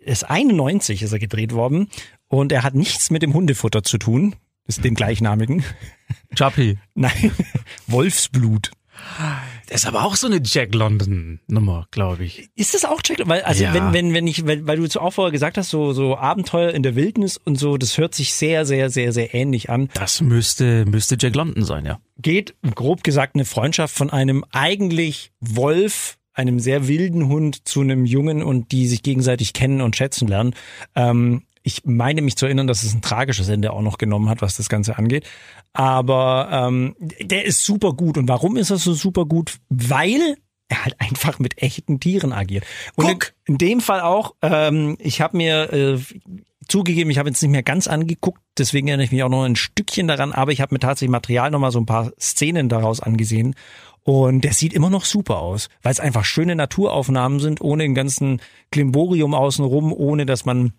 Ist 0.00 0.24
91 0.24 1.02
ist 1.02 1.12
er 1.12 1.18
gedreht 1.18 1.52
worden 1.52 1.88
und 2.28 2.52
er 2.52 2.62
hat 2.62 2.74
nichts 2.74 3.10
mit 3.10 3.22
dem 3.22 3.32
Hundefutter 3.32 3.82
zu 3.82 3.96
tun. 3.96 4.36
Ist 4.66 4.84
dem 4.84 4.94
gleichnamigen. 4.94 5.64
Chappie. 6.34 6.76
Nein, 6.94 7.32
Wolfsblut. 7.86 8.70
Das 9.68 9.82
ist 9.82 9.86
aber 9.86 10.04
auch 10.04 10.16
so 10.16 10.26
eine 10.26 10.40
Jack 10.44 10.74
London 10.74 11.40
Nummer, 11.46 11.86
glaube 11.90 12.24
ich. 12.24 12.48
Ist 12.54 12.74
das 12.74 12.84
auch 12.84 13.00
Jack? 13.04 13.18
Weil, 13.24 13.42
also 13.42 13.64
Ja. 13.64 13.74
wenn, 13.74 13.92
wenn, 13.92 14.14
wenn 14.14 14.26
ich, 14.26 14.46
weil, 14.46 14.66
weil 14.66 14.78
du 14.78 14.88
zu 14.88 15.00
auch 15.00 15.12
vorher 15.12 15.32
gesagt 15.32 15.58
hast, 15.58 15.70
so, 15.70 15.92
so 15.92 16.16
Abenteuer 16.16 16.70
in 16.70 16.82
der 16.82 16.94
Wildnis 16.96 17.36
und 17.36 17.56
so, 17.56 17.76
das 17.76 17.98
hört 17.98 18.14
sich 18.14 18.34
sehr, 18.34 18.64
sehr, 18.64 18.90
sehr, 18.90 19.12
sehr 19.12 19.34
ähnlich 19.34 19.70
an. 19.70 19.88
Das 19.94 20.20
müsste, 20.20 20.84
müsste 20.86 21.16
Jack 21.18 21.34
London 21.34 21.64
sein, 21.64 21.84
ja. 21.84 21.98
Geht, 22.20 22.54
grob 22.74 23.04
gesagt, 23.04 23.34
eine 23.34 23.44
Freundschaft 23.44 23.94
von 23.94 24.10
einem 24.10 24.44
eigentlich 24.52 25.32
Wolf, 25.40 26.16
einem 26.32 26.60
sehr 26.60 26.86
wilden 26.86 27.26
Hund 27.28 27.66
zu 27.68 27.80
einem 27.80 28.04
Jungen 28.04 28.42
und 28.44 28.70
die 28.70 28.86
sich 28.86 29.02
gegenseitig 29.02 29.52
kennen 29.52 29.80
und 29.80 29.96
schätzen 29.96 30.28
lernen. 30.28 30.54
Ähm, 30.94 31.42
ich 31.62 31.84
meine 31.84 32.22
mich 32.22 32.36
zu 32.36 32.46
erinnern, 32.46 32.66
dass 32.66 32.82
es 32.82 32.94
ein 32.94 33.02
tragisches 33.02 33.48
Ende 33.48 33.72
auch 33.72 33.82
noch 33.82 33.98
genommen 33.98 34.28
hat, 34.28 34.42
was 34.42 34.56
das 34.56 34.68
Ganze 34.68 34.98
angeht. 34.98 35.26
Aber 35.72 36.48
ähm, 36.50 36.96
der 36.98 37.44
ist 37.44 37.64
super 37.64 37.92
gut. 37.92 38.18
Und 38.18 38.28
warum 38.28 38.56
ist 38.56 38.70
er 38.70 38.78
so 38.78 38.94
super 38.94 39.24
gut? 39.24 39.58
Weil 39.68 40.36
er 40.68 40.84
halt 40.84 41.00
einfach 41.00 41.38
mit 41.38 41.62
echten 41.62 42.00
Tieren 42.00 42.32
agiert. 42.32 42.64
Und 42.96 43.06
in, 43.06 43.12
Guck. 43.12 43.32
in 43.46 43.58
dem 43.58 43.80
Fall 43.80 44.00
auch, 44.00 44.34
ähm, 44.42 44.96
ich 45.00 45.20
habe 45.20 45.36
mir 45.36 45.72
äh, 45.72 45.98
zugegeben, 46.68 47.10
ich 47.10 47.18
habe 47.18 47.30
jetzt 47.30 47.42
nicht 47.42 47.50
mehr 47.50 47.62
ganz 47.62 47.88
angeguckt, 47.88 48.40
deswegen 48.58 48.88
erinnere 48.88 49.06
ich 49.06 49.12
mich 49.12 49.22
auch 49.22 49.30
noch 49.30 49.44
ein 49.44 49.56
Stückchen 49.56 50.08
daran, 50.08 50.32
aber 50.32 50.52
ich 50.52 50.60
habe 50.60 50.74
mir 50.74 50.78
tatsächlich 50.78 51.10
Material 51.10 51.50
nochmal 51.50 51.72
so 51.72 51.80
ein 51.80 51.86
paar 51.86 52.12
Szenen 52.20 52.68
daraus 52.68 53.00
angesehen. 53.00 53.54
Und 54.04 54.42
der 54.42 54.54
sieht 54.54 54.72
immer 54.72 54.88
noch 54.88 55.04
super 55.04 55.38
aus, 55.38 55.68
weil 55.82 55.92
es 55.92 56.00
einfach 56.00 56.24
schöne 56.24 56.56
Naturaufnahmen 56.56 57.40
sind, 57.40 57.60
ohne 57.60 57.82
den 57.82 57.94
ganzen 57.94 58.40
Klimborium 58.70 59.34
außenrum, 59.34 59.92
ohne 59.92 60.24
dass 60.24 60.46
man 60.46 60.72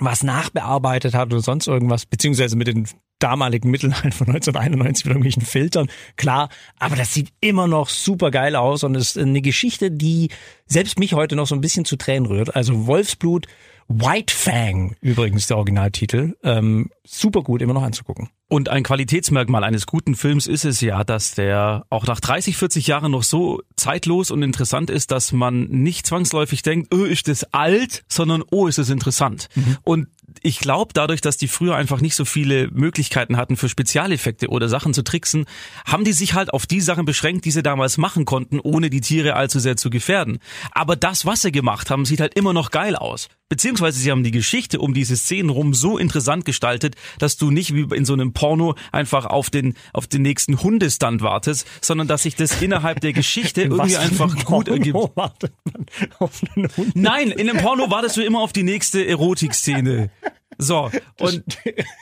was 0.00 0.22
nachbearbeitet 0.22 1.14
hat 1.14 1.32
oder 1.32 1.40
sonst 1.40 1.66
irgendwas, 1.66 2.06
beziehungsweise 2.06 2.56
mit 2.56 2.68
den 2.68 2.86
damaligen 3.18 3.70
Mitteln 3.70 3.94
halt 3.94 4.14
von 4.14 4.28
1991 4.28 5.04
mit 5.04 5.10
irgendwelchen 5.10 5.42
Filtern, 5.42 5.88
klar, 6.16 6.48
aber 6.78 6.96
das 6.96 7.14
sieht 7.14 7.32
immer 7.40 7.66
noch 7.66 7.88
super 7.88 8.30
geil 8.30 8.56
aus 8.56 8.84
und 8.84 8.94
ist 8.94 9.16
eine 9.16 9.40
Geschichte, 9.40 9.90
die 9.90 10.28
selbst 10.66 10.98
mich 10.98 11.14
heute 11.14 11.36
noch 11.36 11.46
so 11.46 11.54
ein 11.54 11.60
bisschen 11.60 11.84
zu 11.84 11.96
Tränen 11.96 12.26
rührt. 12.26 12.54
Also 12.54 12.86
Wolfsblut, 12.86 13.46
White 13.88 14.34
Fang 14.34 14.96
übrigens 15.00 15.46
der 15.46 15.56
Originaltitel, 15.58 16.34
ähm, 16.42 16.90
super 17.04 17.42
gut 17.42 17.62
immer 17.62 17.74
noch 17.74 17.82
anzugucken. 17.82 18.30
Und 18.48 18.68
ein 18.68 18.82
Qualitätsmerkmal 18.82 19.64
eines 19.64 19.86
guten 19.86 20.14
Films 20.14 20.46
ist 20.46 20.64
es 20.64 20.80
ja, 20.80 21.02
dass 21.02 21.34
der 21.34 21.84
auch 21.90 22.06
nach 22.06 22.20
30, 22.20 22.56
40 22.56 22.86
Jahren 22.86 23.12
noch 23.12 23.24
so 23.24 23.60
zeitlos 23.76 24.30
und 24.30 24.42
interessant 24.42 24.88
ist, 24.88 25.10
dass 25.10 25.32
man 25.32 25.64
nicht 25.64 26.06
zwangsläufig 26.06 26.62
denkt, 26.62 26.94
oh, 26.94 27.04
ist 27.04 27.28
das 27.28 27.52
alt, 27.52 28.04
sondern 28.08 28.42
oh, 28.50 28.66
ist 28.66 28.78
es 28.78 28.90
interessant. 28.90 29.48
Und 29.82 30.08
ich 30.42 30.58
glaube, 30.58 30.92
dadurch, 30.94 31.20
dass 31.20 31.36
die 31.36 31.48
früher 31.48 31.76
einfach 31.76 32.00
nicht 32.00 32.14
so 32.14 32.24
viele 32.24 32.68
Möglichkeiten 32.70 33.36
hatten 33.36 33.56
für 33.56 33.68
Spezialeffekte 33.68 34.48
oder 34.48 34.68
Sachen 34.68 34.94
zu 34.94 35.02
tricksen, 35.02 35.46
haben 35.86 36.04
die 36.04 36.12
sich 36.12 36.34
halt 36.34 36.52
auf 36.52 36.66
die 36.66 36.80
Sachen 36.80 37.04
beschränkt, 37.04 37.44
die 37.44 37.50
sie 37.50 37.62
damals 37.62 37.98
machen 37.98 38.24
konnten, 38.24 38.60
ohne 38.60 38.90
die 38.90 39.00
Tiere 39.00 39.34
allzu 39.34 39.58
sehr 39.58 39.76
zu 39.76 39.90
gefährden. 39.90 40.38
Aber 40.72 40.96
das, 40.96 41.26
was 41.26 41.42
sie 41.42 41.52
gemacht 41.52 41.90
haben, 41.90 42.04
sieht 42.04 42.20
halt 42.20 42.34
immer 42.34 42.52
noch 42.52 42.70
geil 42.70 42.96
aus. 42.96 43.28
Beziehungsweise 43.48 44.00
sie 44.00 44.10
haben 44.10 44.24
die 44.24 44.32
Geschichte 44.32 44.80
um 44.80 44.92
diese 44.92 45.16
Szenen 45.16 45.50
rum 45.50 45.72
so 45.72 45.98
interessant 45.98 46.44
gestaltet, 46.44 46.96
dass 47.20 47.36
du 47.36 47.52
nicht 47.52 47.74
wie 47.74 47.86
in 47.94 48.04
so 48.04 48.12
einem 48.12 48.32
Porno 48.32 48.74
einfach 48.90 49.24
auf 49.24 49.50
den, 49.50 49.74
auf 49.92 50.08
den 50.08 50.22
nächsten 50.22 50.60
Hundestand 50.60 51.22
wartest, 51.22 51.64
sondern 51.80 52.08
dass 52.08 52.24
sich 52.24 52.34
das 52.34 52.60
innerhalb 52.60 53.00
der 53.00 53.12
Geschichte 53.12 53.62
irgendwie 53.62 53.94
Was 53.94 53.94
für 53.94 54.00
einfach 54.00 54.30
ein 54.30 54.44
gut 54.44 54.66
Porno 54.66 54.72
ergibt. 54.72 55.16
wartet 55.16 55.52
man 55.64 55.86
auf 56.18 56.40
einen? 56.56 56.68
Nein, 56.94 57.30
in 57.30 57.48
einem 57.48 57.60
Porno 57.60 57.88
wartest 57.88 58.16
du 58.16 58.24
immer 58.24 58.40
auf 58.40 58.52
die 58.52 58.64
nächste 58.64 59.06
Erotikszene. 59.06 60.10
So, 60.58 60.90
und 61.20 61.44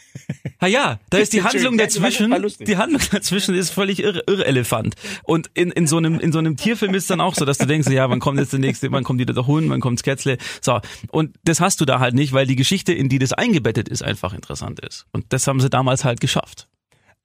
na 0.60 0.68
ja, 0.68 1.00
da 1.10 1.18
ist 1.18 1.32
die 1.32 1.42
Handlung 1.42 1.76
dazwischen, 1.76 2.34
die 2.60 2.76
Handlung 2.76 3.02
dazwischen 3.10 3.54
ist 3.54 3.70
völlig 3.70 4.00
irre, 4.00 4.22
irrelevant. 4.26 4.94
Und 5.24 5.50
in, 5.54 5.70
in 5.70 5.86
so 5.86 5.96
einem 5.96 6.20
in 6.20 6.32
so 6.32 6.38
einem 6.38 6.56
Tierfilm 6.56 6.94
ist 6.94 7.10
dann 7.10 7.20
auch 7.20 7.34
so, 7.34 7.44
dass 7.44 7.58
du 7.58 7.66
denkst, 7.66 7.88
ja, 7.88 8.08
wann 8.10 8.20
kommt 8.20 8.38
jetzt 8.38 8.52
der 8.52 8.60
nächste, 8.60 8.90
wann 8.92 9.04
kommt 9.04 9.20
wieder 9.20 9.34
der 9.34 9.46
Hund, 9.46 9.68
wann 9.70 9.80
kommt's 9.80 10.02
Kätzle. 10.02 10.38
So, 10.60 10.80
und 11.08 11.36
das 11.44 11.60
hast 11.60 11.80
du 11.80 11.84
da 11.84 12.00
halt 12.00 12.14
nicht, 12.14 12.32
weil 12.32 12.46
die 12.46 12.56
Geschichte, 12.56 12.92
in 12.92 13.08
die 13.08 13.18
das 13.18 13.32
eingebettet 13.32 13.88
ist, 13.88 14.02
einfach 14.02 14.32
interessant 14.32 14.80
ist. 14.80 15.06
Und 15.12 15.26
das 15.30 15.46
haben 15.46 15.60
sie 15.60 15.70
damals 15.70 16.04
halt 16.04 16.20
geschafft. 16.20 16.68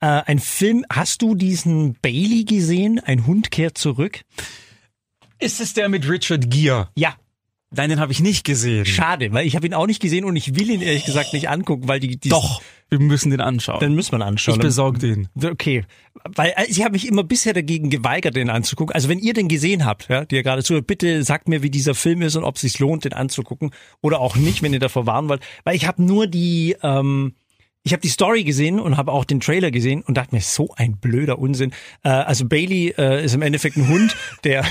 Äh, 0.02 0.24
ein 0.26 0.40
Film, 0.40 0.86
hast 0.92 1.22
du 1.22 1.36
diesen 1.36 1.96
Bailey 2.02 2.46
gesehen? 2.46 3.00
Ein 3.00 3.26
Hund 3.26 3.52
kehrt 3.52 3.78
zurück? 3.78 4.22
Ist 5.40 5.62
es 5.62 5.74
der 5.74 5.90
mit 5.90 6.10
Richard 6.10 6.50
Gere? 6.50 6.90
Ja, 6.96 7.16
Nein, 7.72 7.92
den 7.92 8.00
habe 8.00 8.12
ich 8.12 8.20
nicht 8.20 8.46
gesehen. 8.46 8.86
schade, 8.86 9.32
weil 9.32 9.46
ich 9.46 9.56
habe 9.56 9.68
ihn 9.68 9.76
auch 9.76 9.86
nicht 9.86 10.02
gesehen 10.02 10.26
und 10.26 10.36
ich 10.36 10.56
will 10.56 10.70
ihn 10.70 10.82
ehrlich 10.82 11.06
gesagt 11.06 11.34
nicht 11.34 11.50
angucken, 11.50 11.88
weil 11.88 12.00
die, 12.00 12.18
die 12.18 12.30
Doch, 12.30 12.62
wir 12.90 13.00
müssen 13.00 13.30
den 13.30 13.42
anschauen. 13.42 13.80
dann 13.80 13.96
muss 13.96 14.12
man 14.12 14.24
anschauen. 14.24 14.56
ich 14.56 14.62
besorge 14.62 14.98
den. 14.98 15.28
Okay, 15.44 15.84
weil 16.24 16.54
äh, 16.58 16.66
ich 16.68 16.82
habe 16.82 16.94
mich 16.94 17.08
immer 17.08 17.24
bisher 17.24 17.54
dagegen 17.54 17.92
geweigert, 17.92 18.36
den 18.36 18.50
anzugucken. 18.50 18.96
Also 18.96 19.08
wenn 19.08 19.20
ihr 19.20 19.34
den 19.34 19.48
gesehen 19.48 19.86
habt, 19.86 20.10
ja, 20.10 20.26
die 20.26 20.36
ihr 20.36 20.44
gerade 20.44 20.64
zuhört, 20.64 20.88
bitte 20.88 21.24
sagt 21.24 21.48
mir, 21.48 21.62
wie 21.62 21.70
dieser 21.70 21.94
Film 21.94 22.24
ist 22.24 22.36
und 22.36 22.44
ob 22.44 22.56
es 22.56 22.62
sich 22.62 22.80
lohnt, 22.80 23.06
den 23.06 23.14
anzugucken 23.14 23.70
oder 24.02 24.20
auch 24.20 24.36
nicht, 24.36 24.64
wenn 24.64 24.74
ihr 24.74 24.80
davor 24.80 25.06
warnen 25.06 25.30
wollt. 25.30 25.44
Weil 25.64 25.76
ich 25.76 25.86
habe 25.86 26.04
nur 26.04 26.26
die, 26.26 26.76
ähm, 26.82 27.36
ich 27.84 27.94
habe 27.94 28.02
die 28.02 28.10
Story 28.10 28.44
gesehen 28.44 28.80
und 28.80 28.98
habe 28.98 29.12
auch 29.12 29.26
den 29.26 29.40
Trailer 29.40 29.72
gesehen 29.72 30.02
und 30.02 30.18
dachte 30.18 30.34
mir, 30.36 30.42
so 30.42 30.74
ein 30.76 30.98
blöder 30.98 31.38
Unsinn. 31.38 31.72
Äh, 32.04 32.10
also 32.10 32.46
Bailey 32.46 32.96
äh, 32.98 33.24
ist 33.24 33.36
im 33.36 33.44
Endeffekt 33.44 33.78
ein 33.78 33.88
Hund, 33.88 34.16
der 34.44 34.66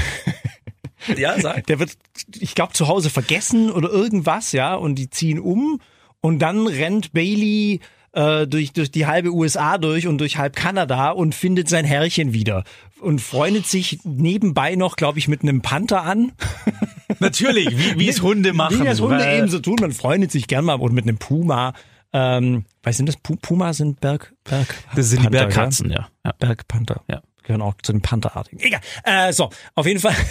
Ja, 1.17 1.41
sag. 1.41 1.67
der 1.67 1.79
wird, 1.79 1.93
ich 2.39 2.55
glaube, 2.55 2.73
zu 2.73 2.89
Hause 2.89 3.11
vergessen 3.11 3.71
oder 3.71 3.91
irgendwas, 3.91 4.53
ja, 4.53 4.75
und 4.75 4.97
die 4.97 5.11
ziehen 5.11 5.39
um 5.39 5.81
und 6.21 6.41
dann 6.41 6.67
rennt 6.67 7.13
Bailey 7.13 7.81
äh, 8.13 8.47
durch, 8.47 8.73
durch 8.73 8.91
die 8.91 9.07
halbe 9.07 9.31
USA 9.31 9.79
durch 9.79 10.07
und 10.07 10.19
durch 10.19 10.39
halb 10.39 10.57
Kanada 10.57 11.11
und 11.11 11.35
findet 11.35 11.69
sein 11.69 11.85
Herrchen 11.85 12.33
wieder 12.33 12.65
und 13.01 13.21
freundet 13.21 13.67
sich 13.67 14.01
nebenbei 14.05 14.75
noch, 14.75 14.97
glaube 14.97 15.19
ich, 15.19 15.29
mit 15.29 15.43
einem 15.43 15.61
Panther 15.63 16.03
an. 16.03 16.33
Natürlich, 17.21 17.71
wie, 17.71 17.99
wie 17.99 18.09
es 18.09 18.23
Hunde 18.23 18.53
machen. 18.53 18.81
Wie 18.81 18.85
das 18.85 19.01
Hunde 19.01 19.19
weil- 19.19 19.39
eben 19.39 19.49
so 19.49 19.59
tun, 19.61 19.77
man 19.81 19.93
freundet 19.93 20.33
sich 20.33 20.47
gern 20.47 20.65
mal 20.65 20.75
und 20.75 20.93
mit 20.93 21.05
einem 21.05 21.19
Puma. 21.19 21.73
Ähm, 22.13 22.65
was 22.83 22.97
sind 22.97 23.07
das? 23.07 23.17
Pu 23.19 23.37
Puma 23.37 23.73
sind 23.75 24.01
Berg, 24.01 24.33
Berg. 24.45 24.67
Das 24.97 25.11
sind 25.11 25.21
die 25.21 25.25
Panther, 25.25 25.47
Bergkatzen, 25.47 25.91
ja. 25.91 26.09
ja. 26.25 26.33
Bergpanther. 26.39 27.03
Ja. 27.09 27.21
Gehören 27.49 27.63
auch 27.63 27.75
zu 27.83 27.93
den 27.93 28.03
Pantherartigen. 28.03 28.61
Egal. 28.61 28.83
Äh, 29.05 29.33
so, 29.33 29.49
auf 29.75 29.87
jeden 29.87 30.01
Fall. 30.01 30.15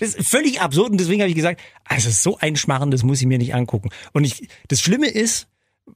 Das 0.00 0.14
ist 0.14 0.28
völlig 0.28 0.60
absurd 0.60 0.90
und 0.90 0.98
deswegen 0.98 1.20
habe 1.20 1.28
ich 1.28 1.36
gesagt, 1.36 1.60
also 1.84 2.10
so 2.10 2.38
ein 2.38 2.56
Schmarren, 2.56 2.90
das 2.90 3.04
muss 3.04 3.20
ich 3.20 3.26
mir 3.26 3.38
nicht 3.38 3.54
angucken. 3.54 3.90
Und 4.12 4.24
ich, 4.24 4.48
das 4.66 4.80
Schlimme 4.80 5.06
ist, 5.06 5.46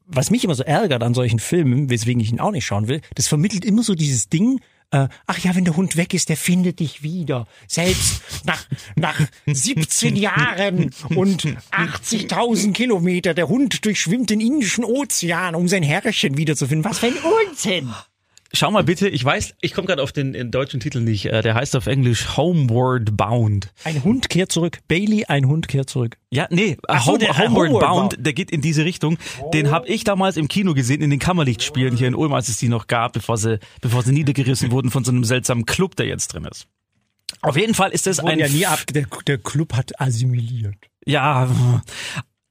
was 0.07 0.31
mich 0.31 0.45
immer 0.45 0.55
so 0.55 0.63
ärgert 0.63 1.03
an 1.03 1.13
solchen 1.13 1.41
Filmen, 1.41 1.91
weswegen 1.91 2.23
ich 2.23 2.31
ihn 2.31 2.39
auch 2.39 2.53
nicht 2.53 2.65
schauen 2.65 2.87
will, 2.87 3.01
das 3.17 3.27
vermittelt 3.27 3.65
immer 3.65 3.83
so 3.83 3.97
dieses 3.97 4.29
Ding, 4.29 4.61
äh, 4.93 5.09
ach 5.27 5.39
ja, 5.39 5.57
wenn 5.57 5.65
der 5.65 5.77
Hund 5.77 5.97
weg 5.97 6.15
ist, 6.15 6.29
der 6.29 6.37
findet 6.37 6.79
dich 6.79 7.03
wieder. 7.03 7.49
Selbst 7.67 8.23
nach, 8.45 8.65
nach 8.95 9.21
17 9.47 10.15
Jahren 10.17 10.93
und 11.17 11.49
80.000 11.73 12.73
Kilometer, 12.73 13.35
der 13.35 13.49
Hund 13.49 13.85
durchschwimmt 13.85 14.31
den 14.31 14.41
Indischen 14.41 14.85
Ozean, 14.85 15.57
um 15.57 15.67
sein 15.67 15.83
Herrchen 15.83 16.37
wiederzufinden. 16.37 16.89
Was 16.89 17.01
für 17.01 17.07
ein 17.07 17.19
Unsinn! 17.49 17.93
Schau 18.53 18.71
mal 18.73 18.83
bitte, 18.83 19.09
ich 19.09 19.25
weiß, 19.25 19.55
ich 19.61 19.75
komme 19.75 19.87
gerade 19.87 20.03
auf 20.03 20.11
den, 20.11 20.33
den 20.33 20.51
deutschen 20.51 20.81
Titel 20.81 21.01
nicht. 21.01 21.27
Äh, 21.27 21.41
Der 21.43 21.55
heißt 21.55 21.77
auf 21.77 21.87
Englisch 21.87 22.37
Homeward 22.37 23.17
Bound. 23.17 23.73
Ein 23.85 24.03
Hund 24.03 24.29
kehrt 24.29 24.51
zurück. 24.51 24.81
Bailey, 24.89 25.27
ein 25.27 25.47
Hund 25.47 25.69
kehrt 25.69 25.89
zurück. 25.89 26.17
Ja, 26.31 26.49
nee, 26.51 26.77
Ach 26.89 27.01
so, 27.05 27.13
Home, 27.13 27.19
der- 27.21 27.39
Homeward, 27.39 27.69
Homeward 27.69 27.81
Bound, 27.81 28.11
Bound. 28.11 28.27
der 28.27 28.33
geht 28.33 28.51
in 28.51 28.61
diese 28.61 28.85
Richtung. 28.85 29.19
Den 29.55 29.71
habe 29.71 29.87
ich 29.87 30.03
damals 30.03 30.37
im 30.37 30.49
Kino 30.49 30.75
gesehen, 30.75 31.01
in 31.01 31.11
den 31.11 31.21
Kammerlichtspielen 31.21 31.97
hier 31.97 32.09
in 32.09 32.17
Ulm, 32.17 32.33
als 32.33 32.49
es 32.49 32.57
die 32.57 32.69
noch 32.69 32.89
gab, 32.89 33.13
bevor 33.13 33.37
sie, 33.39 33.61
bevor 33.83 34.03
sie 34.03 34.13
niedergerissen 34.13 34.73
wurden 34.73 34.91
von 34.91 35.05
so 35.05 35.13
einem 35.13 35.23
seltsamen 35.23 35.65
Club, 35.65 35.95
der 35.95 36.07
jetzt 36.07 36.29
drin 36.35 36.45
ist. 36.51 36.67
Auf 37.43 37.57
jeden 37.57 37.75
Fall 37.75 37.93
ist 37.93 38.09
das 38.09 38.19
ein 38.19 38.41
ja 38.41 38.49
nie 38.49 38.67
ab, 38.67 38.81
der, 38.93 39.07
der 39.29 39.39
Club 39.39 39.75
hat 39.75 40.01
assimiliert. 40.01 40.75
Ja, 41.07 41.49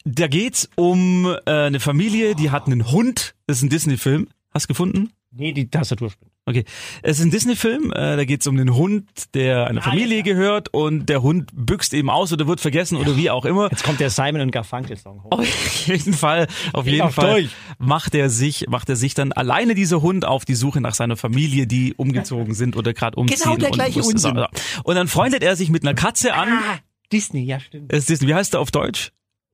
da 0.05 0.27
geht's 0.27 0.69
um 0.75 1.25
äh, 1.45 1.51
eine 1.51 1.81
Familie, 1.81 2.35
die 2.35 2.51
hat 2.51 2.67
einen 2.67 2.89
Hund. 2.89 3.35
Das 3.47 3.57
ist 3.57 3.63
ein 3.63 3.69
Disney-Film. 3.69 4.29
Hast 4.51 4.63
du 4.63 4.67
gefunden? 4.69 5.11
Nee, 5.31 5.53
die 5.53 5.69
Tastatur 5.69 6.09
spinnt. 6.09 6.31
Okay. 6.45 6.63
Es 7.03 7.19
ist 7.19 7.25
ein 7.25 7.29
Disney-Film. 7.29 7.91
Äh, 7.91 8.17
da 8.17 8.25
geht's 8.25 8.47
um 8.47 8.57
den 8.57 8.73
Hund, 8.73 9.05
der 9.35 9.67
einer 9.67 9.81
Familie 9.83 10.23
gehört 10.23 10.73
und 10.73 11.07
der 11.07 11.21
Hund 11.21 11.51
büxt 11.53 11.93
eben 11.93 12.09
aus 12.09 12.33
oder 12.33 12.47
wird 12.47 12.59
vergessen 12.59 12.97
oder 12.97 13.15
wie 13.15 13.29
auch 13.29 13.45
immer. 13.45 13.69
Jetzt 13.69 13.83
kommt 13.83 13.99
der 13.99 14.09
Simon 14.09 14.41
und 14.41 14.49
Garfunkel 14.51 14.97
Song 14.97 15.23
hoch. 15.23 15.29
Auf 15.31 15.85
jeden 15.85 16.13
Fall, 16.13 16.47
auf 16.73 16.87
jeden 16.87 17.01
auf 17.03 17.13
Fall 17.13 17.41
durch. 17.41 17.49
macht 17.77 18.15
er 18.15 18.31
sich, 18.31 18.65
macht 18.69 18.89
er 18.89 18.95
sich 18.95 19.13
dann 19.13 19.31
alleine 19.31 19.75
dieser 19.75 20.01
Hund 20.01 20.25
auf 20.25 20.45
die 20.45 20.55
Suche 20.55 20.81
nach 20.81 20.95
seiner 20.95 21.15
Familie, 21.17 21.67
die 21.67 21.93
umgezogen 21.93 22.55
sind 22.55 22.75
oder 22.75 22.93
gerade 22.95 23.15
umziehen. 23.17 23.37
Genau 23.43 23.55
der 23.55 23.69
und 23.69 23.75
gleiche 23.75 23.99
muss- 23.99 24.07
Unsinn. 24.11 24.43
Und 24.83 24.95
dann 24.95 25.07
freundet 25.07 25.43
er 25.43 25.55
sich 25.55 25.69
mit 25.69 25.83
einer 25.83 25.93
Katze 25.93 26.33
an. 26.33 26.49
Ah, 26.49 26.79
Disney, 27.11 27.43
ja 27.43 27.59
stimmt. 27.59 27.93
Es 27.93 28.09
ist, 28.09 28.25
wie 28.25 28.33
heißt 28.33 28.55
er 28.55 28.61
auf 28.61 28.71
Deutsch? 28.71 29.11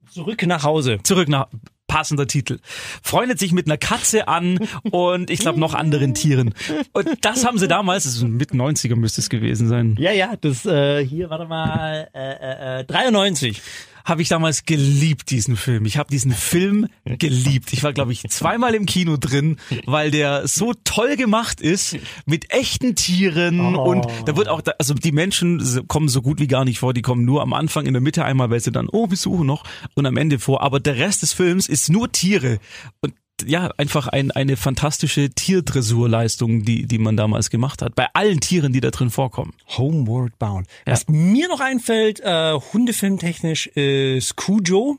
Zurück 0.10 0.46
nach 0.46 0.64
Hause. 0.64 1.00
Zurück 1.04 1.28
nach 1.28 1.48
passender 1.88 2.28
Titel. 2.28 2.60
Freundet 3.02 3.40
sich 3.40 3.52
mit 3.52 3.68
einer 3.68 3.78
Katze 3.78 4.28
an 4.28 4.60
und 4.92 5.30
ich 5.30 5.40
glaube 5.40 5.60
noch 5.60 5.74
anderen 5.74 6.14
Tieren. 6.14 6.54
Und 6.94 7.08
das 7.22 7.46
haben 7.46 7.58
sie 7.58 7.68
damals, 7.68 8.04
das 8.04 8.16
ist 8.16 8.24
mit 8.24 8.52
90er 8.52 8.96
müsste 8.96 9.22
es 9.22 9.30
gewesen 9.30 9.68
sein, 9.68 9.96
Ja, 10.00 10.12
ja, 10.12 10.36
das 10.40 10.66
äh, 10.66 11.06
hier, 11.06 11.30
warte 11.30 11.46
mal, 11.46 12.10
äh, 12.14 12.80
äh, 12.80 12.80
äh, 12.82 12.84
93. 12.86 13.62
habe 14.06 14.22
ich 14.22 14.30
damals 14.30 14.66
geliebt, 14.66 15.32
diesen 15.32 15.58
Film. 15.58 15.86
Ich 15.86 15.98
habe 15.98 16.10
diesen 16.12 16.32
Film 16.32 16.88
geliebt. 17.06 17.74
Ich 17.74 17.84
war, 17.84 17.92
glaube 17.92 18.14
ich, 18.14 18.24
zweimal 18.30 18.76
im 18.76 18.86
Kino 18.86 19.18
drin, 19.18 19.58
weil 19.86 20.12
der 20.12 20.48
so 20.48 20.74
toll 20.84 21.18
gemacht 21.18 21.60
ist, 21.60 21.98
mit 22.26 22.52
echten 22.54 22.96
Tieren 22.96 23.76
Oh. 23.76 23.84
und 23.84 24.06
da 24.26 24.38
wird 24.38 24.48
auch, 24.48 24.62
da, 24.62 24.74
also 24.80 24.94
die 24.94 25.12
Menschen 25.12 25.88
kommen 25.88 26.08
so 26.08 26.22
gut 26.22 26.40
wie 26.40 26.48
gar 26.48 26.64
nicht 26.66 26.80
vor, 26.80 26.94
die 26.94 27.02
kommen 27.02 27.26
nur 27.26 27.42
am 27.42 27.54
Anfang 27.54 27.86
in 27.88 27.94
der 27.94 28.02
Mitte 28.02 28.24
einmal, 28.24 28.50
weil 28.52 28.60
sie 28.60 28.72
dann, 28.72 28.88
oh, 28.92 29.10
wir 29.10 29.18
suchen 29.18 29.48
noch 29.48 29.64
und 29.96 30.06
am 30.06 30.18
Ende 30.18 30.38
vor, 30.40 30.62
aber 30.62 30.80
der 30.80 30.98
Rest 30.98 31.24
des 31.24 31.34
Films 31.34 31.68
ist 31.68 31.90
nur 31.90 32.12
Tiere 32.12 32.60
und 33.02 33.14
ja, 33.44 33.70
einfach 33.78 34.08
ein, 34.08 34.32
eine 34.32 34.58
fantastische 34.58 35.30
Tierdressurleistung, 35.30 36.64
die, 36.64 36.88
die 36.88 36.98
man 36.98 37.18
damals 37.18 37.50
gemacht 37.50 37.82
hat. 37.82 37.96
Bei 37.96 38.08
allen 38.14 38.40
Tieren, 38.40 38.74
die 38.74 38.82
da 38.82 38.92
drin 38.92 39.10
vorkommen. 39.10 39.54
Homeward 39.78 40.38
Bound. 40.40 40.68
Was 40.86 41.08
mir 41.08 41.48
noch 41.48 41.60
einfällt, 41.60 42.22
äh, 42.22 42.54
hundefilmtechnisch, 42.54 43.68
ist 43.68 44.36
Cujo. 44.36 44.98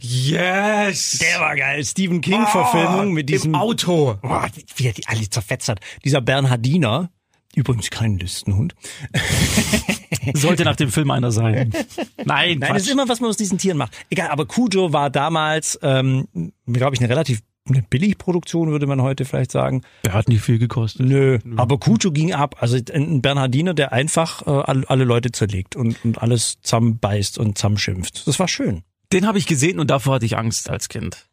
Yes! 0.00 1.18
Der 1.18 1.40
war 1.40 1.56
geil. 1.56 1.82
Stephen 1.84 2.20
King-Verfilmung 2.20 3.12
mit 3.12 3.28
diesem 3.28 3.54
Im 3.54 3.60
Auto. 3.60 4.18
Boah, 4.20 4.48
wie 4.76 4.86
er 4.86 4.92
die 4.92 5.06
alle 5.06 5.28
zerfetzt 5.28 5.68
hat. 5.68 5.80
Dieser 6.04 6.20
Bernhardiner, 6.20 7.10
übrigens 7.54 7.90
kein 7.90 8.18
Listenhund, 8.18 8.74
Sollte 10.34 10.64
nach 10.64 10.76
dem 10.76 10.90
Film 10.90 11.10
einer 11.10 11.30
sein. 11.30 11.72
Nein, 12.24 12.58
Nein, 12.58 12.74
das 12.74 12.82
ist 12.82 12.90
immer, 12.90 13.08
was 13.08 13.20
man 13.20 13.30
aus 13.30 13.36
diesen 13.36 13.58
Tieren 13.58 13.78
macht. 13.78 13.92
Egal, 14.10 14.28
aber 14.28 14.46
Cujo 14.46 14.92
war 14.92 15.10
damals, 15.10 15.78
ähm, 15.82 16.28
glaube 16.66 16.94
ich, 16.94 17.00
eine 17.00 17.08
relativ 17.08 17.42
eine 17.70 17.82
Billigproduktion, 17.82 18.70
würde 18.70 18.86
man 18.86 19.02
heute 19.02 19.26
vielleicht 19.26 19.52
sagen. 19.52 19.82
Der 20.04 20.14
hat 20.14 20.28
nicht 20.28 20.40
viel 20.40 20.58
gekostet. 20.58 21.06
Nö, 21.06 21.38
aber 21.56 21.78
Cujo 21.78 22.10
ging 22.12 22.32
ab. 22.32 22.56
Also 22.60 22.78
ein 22.92 23.20
Bernhardiner, 23.20 23.74
der 23.74 23.92
einfach 23.92 24.46
äh, 24.46 24.50
alle, 24.50 24.88
alle 24.88 25.04
Leute 25.04 25.32
zerlegt 25.32 25.76
und, 25.76 26.02
und 26.04 26.22
alles 26.22 26.58
zusammenbeißt 26.62 27.38
und 27.38 27.58
zusammenschimpft. 27.58 28.26
Das 28.26 28.38
war 28.38 28.48
schön. 28.48 28.82
Den 29.12 29.26
habe 29.26 29.38
ich 29.38 29.46
gesehen 29.46 29.78
und 29.80 29.90
davor 29.90 30.14
hatte 30.14 30.26
ich 30.26 30.36
Angst 30.36 30.68
als 30.68 30.88
Kind. 30.88 31.27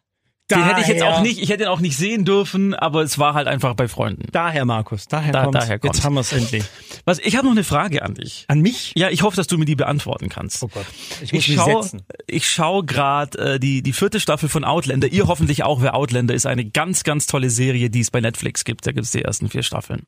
Den 0.52 0.64
hätte 0.64 0.82
ich 0.82 0.88
jetzt 0.88 1.02
auch 1.02 1.22
nicht, 1.22 1.42
ich 1.42 1.50
hätte 1.50 1.64
ihn 1.64 1.70
auch 1.70 1.80
nicht 1.80 1.98
sehen 1.98 2.24
dürfen, 2.24 2.76
aber 2.76 3.02
es 3.02 3.18
war 3.18 3.34
halt 3.34 3.48
einfach 3.48 3.74
bei 3.74 3.88
Freunden. 3.88 4.28
Daher, 4.32 4.64
Markus, 4.66 5.08
daher 5.08 5.32
Da- 5.34 5.44
kommt's. 5.46 5.60
daher 5.60 5.80
kommt's. 5.80 5.98
Jetzt 5.98 6.06
haben 6.06 6.14
wir 6.14 6.20
es 6.20 6.32
endlich. 6.34 6.64
Was, 7.04 7.18
ich 7.18 7.36
habe 7.36 7.46
noch 7.48 7.54
eine 7.54 7.64
Frage 7.64 8.04
an 8.04 8.14
dich. 8.14 8.46
An 8.48 8.62
mich? 8.62 8.94
Ja, 8.96 9.10
ich 9.10 9.24
hoffe, 9.24 9.36
dass 9.38 9.48
du 9.48 9.58
mir 9.58 9.66
die 9.66 9.76
beantworten 9.76 10.30
kannst. 10.30 10.62
Oh 10.62 10.68
Gott, 10.68 10.86
ich 11.24 11.34
muss 11.34 11.42
Ich 11.44 11.48
mich 11.50 11.58
schaue 11.58 11.82
setzen. 11.84 12.04
ich 12.28 12.48
schau 12.48 12.84
gerade 12.84 13.56
äh, 13.56 13.60
die, 13.60 13.82
die 13.82 13.94
vierte 13.94 14.20
Staffel 14.20 14.48
von 14.48 14.64
Outlander. 14.66 15.08
Ihr 15.08 15.26
hoffentlich 15.28 15.64
auch, 15.64 15.82
wer 15.82 15.96
Outlander 15.96 16.36
ist. 16.36 16.46
Eine 16.46 16.66
ganz, 16.66 17.04
ganz 17.04 17.26
tolle 17.26 17.50
Serie, 17.50 17.90
die 17.90 18.02
es 18.02 18.12
bei 18.12 18.22
Netflix 18.22 18.64
gibt. 18.66 18.86
Da 18.86 18.92
gibt 18.92 19.06
es 19.06 19.12
die 19.12 19.24
ersten 19.24 19.50
vier 19.50 19.64
Staffeln. 19.64 20.04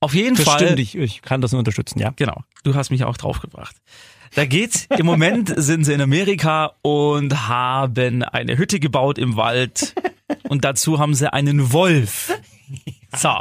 Auf 0.00 0.14
jeden 0.14 0.36
Das 0.36 0.46
Fall. 0.46 0.60
stimmt, 0.60 0.78
ich, 0.78 0.94
ich 0.96 1.20
kann 1.20 1.40
das 1.42 1.52
nur 1.52 1.58
unterstützen, 1.58 1.98
ja. 1.98 2.12
Genau, 2.16 2.40
du 2.62 2.74
hast 2.74 2.88
mich 2.90 3.04
auch 3.04 3.16
draufgebracht. 3.18 3.76
Da 4.34 4.44
geht's, 4.46 4.86
im 4.96 5.06
Moment 5.06 5.52
sind 5.56 5.84
sie 5.84 5.92
in 5.92 6.00
Amerika 6.00 6.72
und 6.82 7.48
haben 7.48 8.22
eine 8.22 8.58
Hütte 8.58 8.78
gebaut 8.80 9.18
im 9.18 9.36
Wald 9.36 9.94
und 10.48 10.64
dazu 10.64 10.98
haben 10.98 11.14
sie 11.14 11.32
einen 11.32 11.72
Wolf. 11.72 12.32
So, 13.16 13.34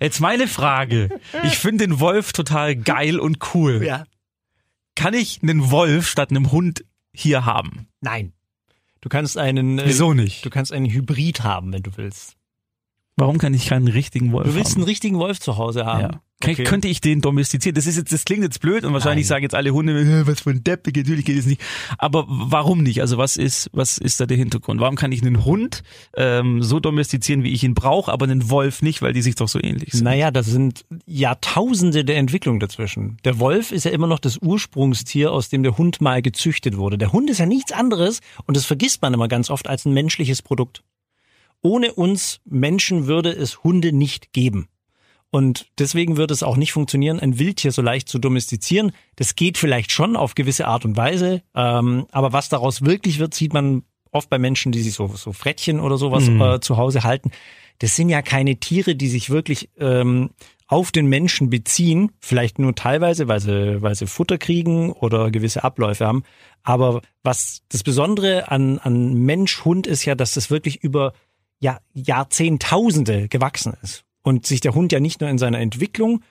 jetzt 0.00 0.20
meine 0.20 0.46
Frage. 0.46 1.08
Ich 1.44 1.56
finde 1.58 1.86
den 1.86 2.00
Wolf 2.00 2.32
total 2.32 2.76
geil 2.76 3.18
und 3.18 3.38
cool. 3.54 3.82
Ja. 3.84 4.04
Kann 4.94 5.14
ich 5.14 5.42
einen 5.42 5.70
Wolf 5.70 6.08
statt 6.08 6.30
einem 6.30 6.52
Hund 6.52 6.84
hier 7.14 7.46
haben? 7.46 7.88
Nein. 8.00 8.32
Du 9.00 9.08
kannst 9.08 9.38
einen, 9.38 9.78
äh, 9.78 9.84
Wieso 9.86 10.12
nicht? 10.12 10.44
du 10.44 10.50
kannst 10.50 10.72
einen 10.72 10.90
Hybrid 10.90 11.42
haben, 11.42 11.72
wenn 11.72 11.82
du 11.82 11.96
willst. 11.96 12.36
Warum 13.16 13.38
kann 13.38 13.54
ich 13.54 13.66
keinen 13.66 13.88
richtigen 13.88 14.32
Wolf 14.32 14.46
Du 14.46 14.54
willst 14.54 14.72
haben? 14.72 14.82
einen 14.82 14.88
richtigen 14.88 15.18
Wolf 15.18 15.40
zu 15.40 15.56
Hause 15.56 15.86
haben. 15.86 16.00
Ja. 16.12 16.22
Okay. 16.42 16.64
Könnte 16.64 16.88
ich 16.88 17.02
den 17.02 17.20
domestizieren? 17.20 17.74
Das 17.74 17.86
ist 17.86 17.98
jetzt, 17.98 18.12
das 18.12 18.24
klingt 18.24 18.42
jetzt 18.42 18.60
blöd 18.60 18.84
und 18.84 18.94
wahrscheinlich 18.94 19.24
Nein. 19.24 19.28
sagen 19.28 19.42
jetzt 19.42 19.54
alle 19.54 19.72
Hunde, 19.72 20.26
was 20.26 20.40
für 20.40 20.50
ein 20.50 20.64
Depp, 20.64 20.86
natürlich 20.86 21.26
geht 21.26 21.36
es 21.36 21.44
nicht. 21.44 21.60
Aber 21.98 22.24
warum 22.28 22.82
nicht? 22.82 23.02
Also 23.02 23.18
was 23.18 23.36
ist, 23.36 23.68
was 23.74 23.98
ist 23.98 24.20
da 24.20 24.26
der 24.26 24.38
Hintergrund? 24.38 24.80
Warum 24.80 24.96
kann 24.96 25.12
ich 25.12 25.20
einen 25.20 25.44
Hund 25.44 25.82
ähm, 26.16 26.62
so 26.62 26.80
domestizieren, 26.80 27.42
wie 27.42 27.52
ich 27.52 27.62
ihn 27.62 27.74
brauche, 27.74 28.10
aber 28.10 28.24
einen 28.24 28.48
Wolf 28.48 28.80
nicht, 28.80 29.02
weil 29.02 29.12
die 29.12 29.20
sich 29.20 29.34
doch 29.34 29.48
so 29.48 29.60
ähnlich 29.62 29.92
sind? 29.92 30.04
Naja, 30.04 30.30
das 30.30 30.46
sind 30.46 30.86
Jahrtausende 31.04 32.06
der 32.06 32.16
Entwicklung 32.16 32.58
dazwischen. 32.58 33.18
Der 33.24 33.38
Wolf 33.38 33.70
ist 33.70 33.84
ja 33.84 33.90
immer 33.90 34.06
noch 34.06 34.18
das 34.18 34.38
Ursprungstier, 34.38 35.32
aus 35.32 35.50
dem 35.50 35.62
der 35.62 35.76
Hund 35.76 36.00
mal 36.00 36.22
gezüchtet 36.22 36.78
wurde. 36.78 36.96
Der 36.96 37.12
Hund 37.12 37.28
ist 37.28 37.38
ja 37.38 37.46
nichts 37.46 37.72
anderes, 37.72 38.20
und 38.46 38.56
das 38.56 38.64
vergisst 38.64 39.02
man 39.02 39.12
immer 39.12 39.28
ganz 39.28 39.50
oft, 39.50 39.68
als 39.68 39.84
ein 39.84 39.92
menschliches 39.92 40.40
Produkt. 40.40 40.82
Ohne 41.60 41.92
uns 41.92 42.40
Menschen 42.46 43.06
würde 43.06 43.30
es 43.30 43.62
Hunde 43.62 43.92
nicht 43.92 44.32
geben. 44.32 44.69
Und 45.30 45.68
deswegen 45.78 46.16
würde 46.16 46.34
es 46.34 46.42
auch 46.42 46.56
nicht 46.56 46.72
funktionieren, 46.72 47.20
ein 47.20 47.38
Wildtier 47.38 47.70
so 47.70 47.82
leicht 47.82 48.08
zu 48.08 48.18
domestizieren. 48.18 48.92
Das 49.16 49.36
geht 49.36 49.58
vielleicht 49.58 49.92
schon 49.92 50.16
auf 50.16 50.34
gewisse 50.34 50.66
Art 50.66 50.84
und 50.84 50.96
Weise, 50.96 51.42
ähm, 51.54 52.06
aber 52.10 52.32
was 52.32 52.48
daraus 52.48 52.82
wirklich 52.82 53.20
wird, 53.20 53.34
sieht 53.34 53.52
man 53.52 53.84
oft 54.10 54.28
bei 54.28 54.38
Menschen, 54.38 54.72
die 54.72 54.82
sich 54.82 54.94
so, 54.94 55.06
so 55.08 55.32
Frettchen 55.32 55.78
oder 55.78 55.96
sowas 55.96 56.28
äh, 56.28 56.60
zu 56.60 56.76
Hause 56.76 57.04
halten. 57.04 57.30
Das 57.78 57.94
sind 57.94 58.08
ja 58.08 58.22
keine 58.22 58.56
Tiere, 58.56 58.96
die 58.96 59.08
sich 59.08 59.30
wirklich 59.30 59.70
ähm, 59.78 60.30
auf 60.66 60.92
den 60.92 61.06
Menschen 61.06 61.50
beziehen, 61.50 62.12
vielleicht 62.20 62.58
nur 62.58 62.74
teilweise, 62.74 63.26
weil 63.26 63.40
sie, 63.40 63.82
weil 63.82 63.94
sie 63.94 64.06
Futter 64.06 64.38
kriegen 64.38 64.92
oder 64.92 65.30
gewisse 65.30 65.64
Abläufe 65.64 66.06
haben. 66.06 66.22
Aber 66.62 67.02
was 67.22 67.62
das 67.70 67.82
Besondere 67.82 68.50
an, 68.50 68.78
an 68.78 69.14
Mensch-Hund 69.14 69.86
ist 69.86 70.04
ja, 70.04 70.14
dass 70.14 70.32
das 70.32 70.50
wirklich 70.50 70.82
über 70.82 71.12
ja, 71.58 71.78
Jahrzehntausende 71.92 73.28
gewachsen 73.28 73.74
ist. 73.82 74.04
Und 74.22 74.46
sich 74.46 74.60
der 74.60 74.74
Hund 74.74 74.92
ja 74.92 75.00
nicht 75.00 75.20
nur 75.20 75.30
in 75.30 75.38
seiner 75.38 75.60
Entwicklung, 75.60 76.22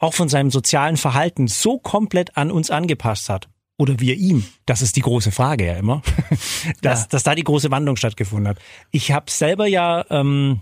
auch 0.00 0.14
von 0.14 0.28
seinem 0.28 0.50
sozialen 0.50 0.96
Verhalten 0.96 1.48
so 1.48 1.78
komplett 1.78 2.36
an 2.36 2.50
uns 2.50 2.70
angepasst 2.70 3.28
hat. 3.28 3.48
Oder 3.78 4.00
wir 4.00 4.14
ihm. 4.16 4.44
Das 4.64 4.80
ist 4.80 4.96
die 4.96 5.02
große 5.02 5.30
Frage 5.32 5.66
ja 5.66 5.74
immer. 5.74 6.00
dass, 6.82 7.02
Ja. 7.02 7.06
dass 7.10 7.22
da 7.24 7.34
die 7.34 7.44
große 7.44 7.70
Wandlung 7.70 7.96
stattgefunden 7.96 8.48
hat. 8.48 8.58
Ich 8.90 9.12
habe 9.12 9.30
selber 9.30 9.66
ja 9.66 10.02
ähm, 10.08 10.60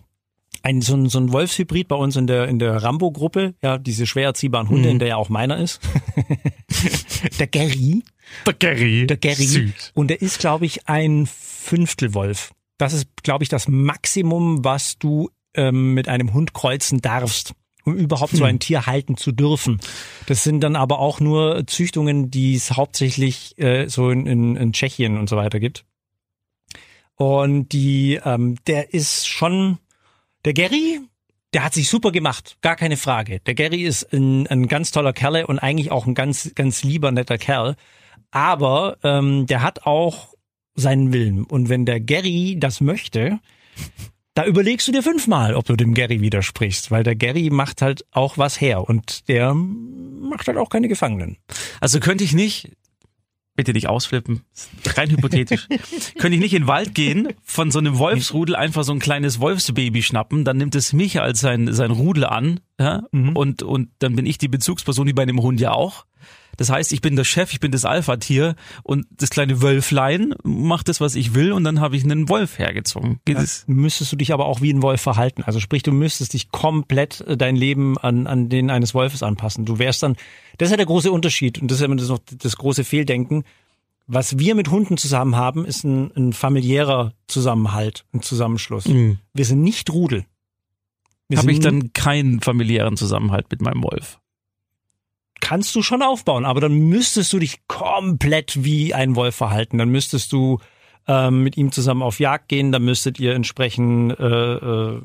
ein, 0.65 0.81
so, 0.83 0.95
ein, 0.97 1.09
so 1.09 1.21
ein 1.21 1.33
Wolfshybrid 1.33 1.87
bei 1.87 1.95
uns 1.95 2.17
in 2.17 2.27
der, 2.27 2.49
in 2.49 2.59
der 2.59 2.83
Rambo-Gruppe, 2.83 3.55
ja, 3.63 3.79
diese 3.79 4.07
schwer 4.07 4.27
erziehbaren 4.27 4.69
Hunde, 4.69 4.89
in 4.89 4.99
der 4.99 5.09
ja 5.09 5.17
auch 5.17 5.29
meiner 5.29 5.59
ist. 5.59 5.81
der 7.39 7.47
Gary. 7.47 8.03
Der 8.47 8.55
Gary. 8.55 9.07
Der 9.07 9.17
Gary. 9.17 9.45
Süß. 9.45 9.93
Und 9.95 10.09
der 10.09 10.21
ist, 10.23 10.39
glaube 10.41 10.67
ich, 10.67 10.89
ein 10.89 11.27
Fünftelwolf. 11.27 12.53
Das 12.79 12.93
ist, 12.93 13.07
glaube 13.23 13.45
ich, 13.45 13.49
das 13.49 13.69
Maximum, 13.69 14.65
was 14.65 14.99
du 14.99 15.31
ähm, 15.55 15.95
mit 15.95 16.09
einem 16.09 16.33
Hund 16.33 16.55
kreuzen 16.55 17.01
darfst, 17.01 17.55
um 17.85 17.97
überhaupt 17.97 18.37
so 18.37 18.45
ein 18.45 18.59
Tier 18.59 18.87
halten 18.87 19.17
zu 19.17 19.33
dürfen. 19.33 19.81
Das 20.27 20.43
sind 20.43 20.61
dann 20.61 20.77
aber 20.77 20.99
auch 20.99 21.21
nur 21.21 21.67
Züchtungen, 21.67 22.31
die 22.31 22.55
es 22.55 22.73
hauptsächlich 22.73 23.59
äh, 23.59 23.89
so 23.89 24.11
in, 24.11 24.27
in, 24.27 24.57
in 24.57 24.73
Tschechien 24.73 25.19
und 25.19 25.29
so 25.29 25.37
weiter 25.37 25.61
gibt. 25.61 25.85
Und 27.17 27.69
die, 27.73 28.21
ähm, 28.25 28.57
der 28.67 28.93
ist 28.93 29.29
schon, 29.29 29.79
der 30.45 30.55
Gary, 30.55 31.01
der 31.53 31.65
hat 31.65 31.75
sich 31.75 31.89
super 31.89 32.11
gemacht, 32.11 32.57
gar 32.61 32.75
keine 32.75 32.97
Frage. 32.97 33.41
Der 33.41 33.55
Gary 33.55 33.83
ist 33.83 34.13
ein, 34.13 34.47
ein 34.49 34.67
ganz 34.67 34.91
toller 34.91 35.13
Kerle 35.13 35.47
und 35.47 35.61
eigentlich 35.61 35.93
auch 35.93 36.07
ein 36.07 36.15
ganz, 36.15 36.53
ganz 36.55 36.83
lieber, 36.83 37.13
netter 37.13 37.39
Kerl. 37.39 37.77
Aber 38.33 38.99
ähm, 39.05 39.47
der 39.47 39.63
hat 39.63 39.87
auch 39.87 40.35
seinen 40.75 41.13
Willen. 41.13 41.45
Und 41.45 41.69
wenn 41.69 41.87
der 41.87 42.01
Gary 42.01 42.57
das 42.59 42.81
möchte, 42.81 43.39
da 44.35 44.45
überlegst 44.45 44.89
du 44.89 44.93
dir 44.93 45.03
fünfmal, 45.03 45.55
ob 45.55 45.65
du 45.67 45.77
dem 45.77 45.95
Gary 45.95 46.21
widersprichst, 46.21 46.91
weil 46.91 47.05
der 47.05 47.15
Gary 47.15 47.51
macht 47.51 47.83
halt 47.83 48.05
auch 48.11 48.37
was 48.37 48.61
her 48.61 48.89
und 48.89 49.29
der 49.29 49.55
macht 49.55 50.49
halt 50.49 50.59
auch 50.59 50.69
keine 50.69 50.89
Gefangenen. 50.89 51.39
Also 51.81 52.01
könnte 52.01 52.25
ich 52.25 52.33
nicht, 52.33 52.73
bitte 53.55 53.73
nicht 53.73 53.89
ausflippen, 53.89 54.43
rein 54.97 55.11
hypothetisch, 55.11 55.69
könnte 56.19 56.35
ich 56.35 56.43
nicht 56.43 56.55
in 56.55 56.63
den 56.63 56.69
Wald 56.69 56.97
gehen, 56.97 57.29
von 57.45 57.71
so 57.71 57.79
einem 57.79 57.99
Wolfsrudel 57.99 58.57
einfach 58.57 58.83
so 58.83 58.93
ein 58.93 58.99
kleines 58.99 59.39
Wolfsbaby 59.39 60.03
schnappen, 60.03 60.45
dann 60.45 60.57
nimmt 60.57 60.75
es 60.75 60.93
mich 60.93 61.21
als 61.21 61.39
sein, 61.39 61.73
sein 61.73 61.93
Rudel 61.93 62.25
an, 62.25 62.59
ja, 62.81 63.05
und, 63.13 63.63
und 63.63 63.91
dann 64.01 64.17
bin 64.17 64.27
ich 64.27 64.39
die 64.39 64.49
Bezugsperson, 64.49 65.07
wie 65.07 65.13
bei 65.13 65.23
einem 65.23 65.41
Hund 65.41 65.61
ja 65.61 65.71
auch. 65.71 66.07
Das 66.57 66.71
heißt, 66.71 66.93
ich 66.93 67.01
bin 67.01 67.17
der 67.17 67.25
Chef, 67.25 67.53
ich 67.53 67.61
bin 67.61 67.73
das 67.73 67.85
Alpha-Tier 67.85 68.55
und 68.83 69.07
das 69.11 69.31
kleine 69.31 69.63
Wölflein 69.63 70.35
macht 70.43 70.89
das, 70.89 71.01
was 71.01 71.15
ich 71.15 71.35
will 71.35 71.53
und 71.53 71.65
dann 71.65 71.81
habe 71.81 71.97
ich 71.97 72.05
einen 72.05 72.29
Wolf 72.29 72.59
hergezogen. 72.59 73.21
Geht 73.25 73.39
es? 73.39 73.65
Müsstest 73.67 74.13
du 74.13 74.17
dich 74.17 74.33
aber 74.33 74.47
auch 74.47 74.61
wie 74.61 74.73
ein 74.73 74.83
Wolf 74.83 75.01
verhalten. 75.01 75.43
Also 75.43 75.61
sprich, 75.61 75.83
du 75.83 75.93
müsstest 75.93 76.33
dich 76.33 76.51
komplett 76.51 77.21
äh, 77.23 77.37
dein 77.37 77.57
Leben 77.57 77.99
an, 77.99 78.27
an 78.27 78.49
den 78.49 78.71
eines 78.71 78.95
Wolfes 78.95 79.23
anpassen. 79.23 79.65
Du 79.65 79.79
wärst 79.79 80.03
dann, 80.03 80.17
das 80.59 80.69
ist 80.69 80.73
ja 80.73 80.77
der 80.77 80.87
große 80.87 81.11
Unterschied 81.11 81.61
und 81.61 81.71
das 81.71 81.79
ist 81.79 81.85
immer 81.85 81.97
das, 81.97 82.09
noch 82.09 82.19
das 82.19 82.57
große 82.57 82.85
Fehldenken. 82.85 83.45
Was 84.07 84.39
wir 84.39 84.55
mit 84.55 84.71
Hunden 84.71 84.99
zusammen 84.99 85.37
haben, 85.37 85.65
ist 85.65 85.85
ein, 85.85 86.13
ein 86.15 86.33
familiärer 86.35 87.15
Zusammenhalt, 87.27 88.05
ein 88.13 88.21
Zusammenschluss. 88.21 88.85
Wir 89.33 89.45
sind 89.45 89.63
nicht 89.63 89.91
Rudel. 89.91 90.27
Habe 91.35 91.53
ich 91.53 91.61
dann 91.61 91.93
keinen 91.95 92.41
familiären 92.41 92.97
Zusammenhalt 92.97 93.47
mit 93.51 93.63
meinem 93.63 93.83
Wolf. 93.83 94.21
Kannst 95.45 95.75
du 95.77 95.83
schon 95.83 96.01
aufbauen, 96.03 96.47
aber 96.47 96.61
dann 96.63 96.73
müsstest 96.73 97.31
du 97.35 97.39
dich 97.39 97.67
komplett 97.69 98.65
wie 98.65 98.95
ein 98.95 99.15
Wolf 99.15 99.37
verhalten. 99.37 99.77
Dann 99.77 99.91
müsstest 99.91 100.33
du 100.33 100.59
ähm, 101.07 101.43
mit 101.43 101.59
ihm 101.59 101.71
zusammen 101.71 102.03
auf 102.03 102.19
Jagd 102.19 102.49
gehen, 102.49 102.73
dann 102.73 102.83
müsstet 102.83 103.21
ihr 103.21 103.35
entsprechend 103.35 104.13
äh, 104.19 104.55
äh, 104.55 105.03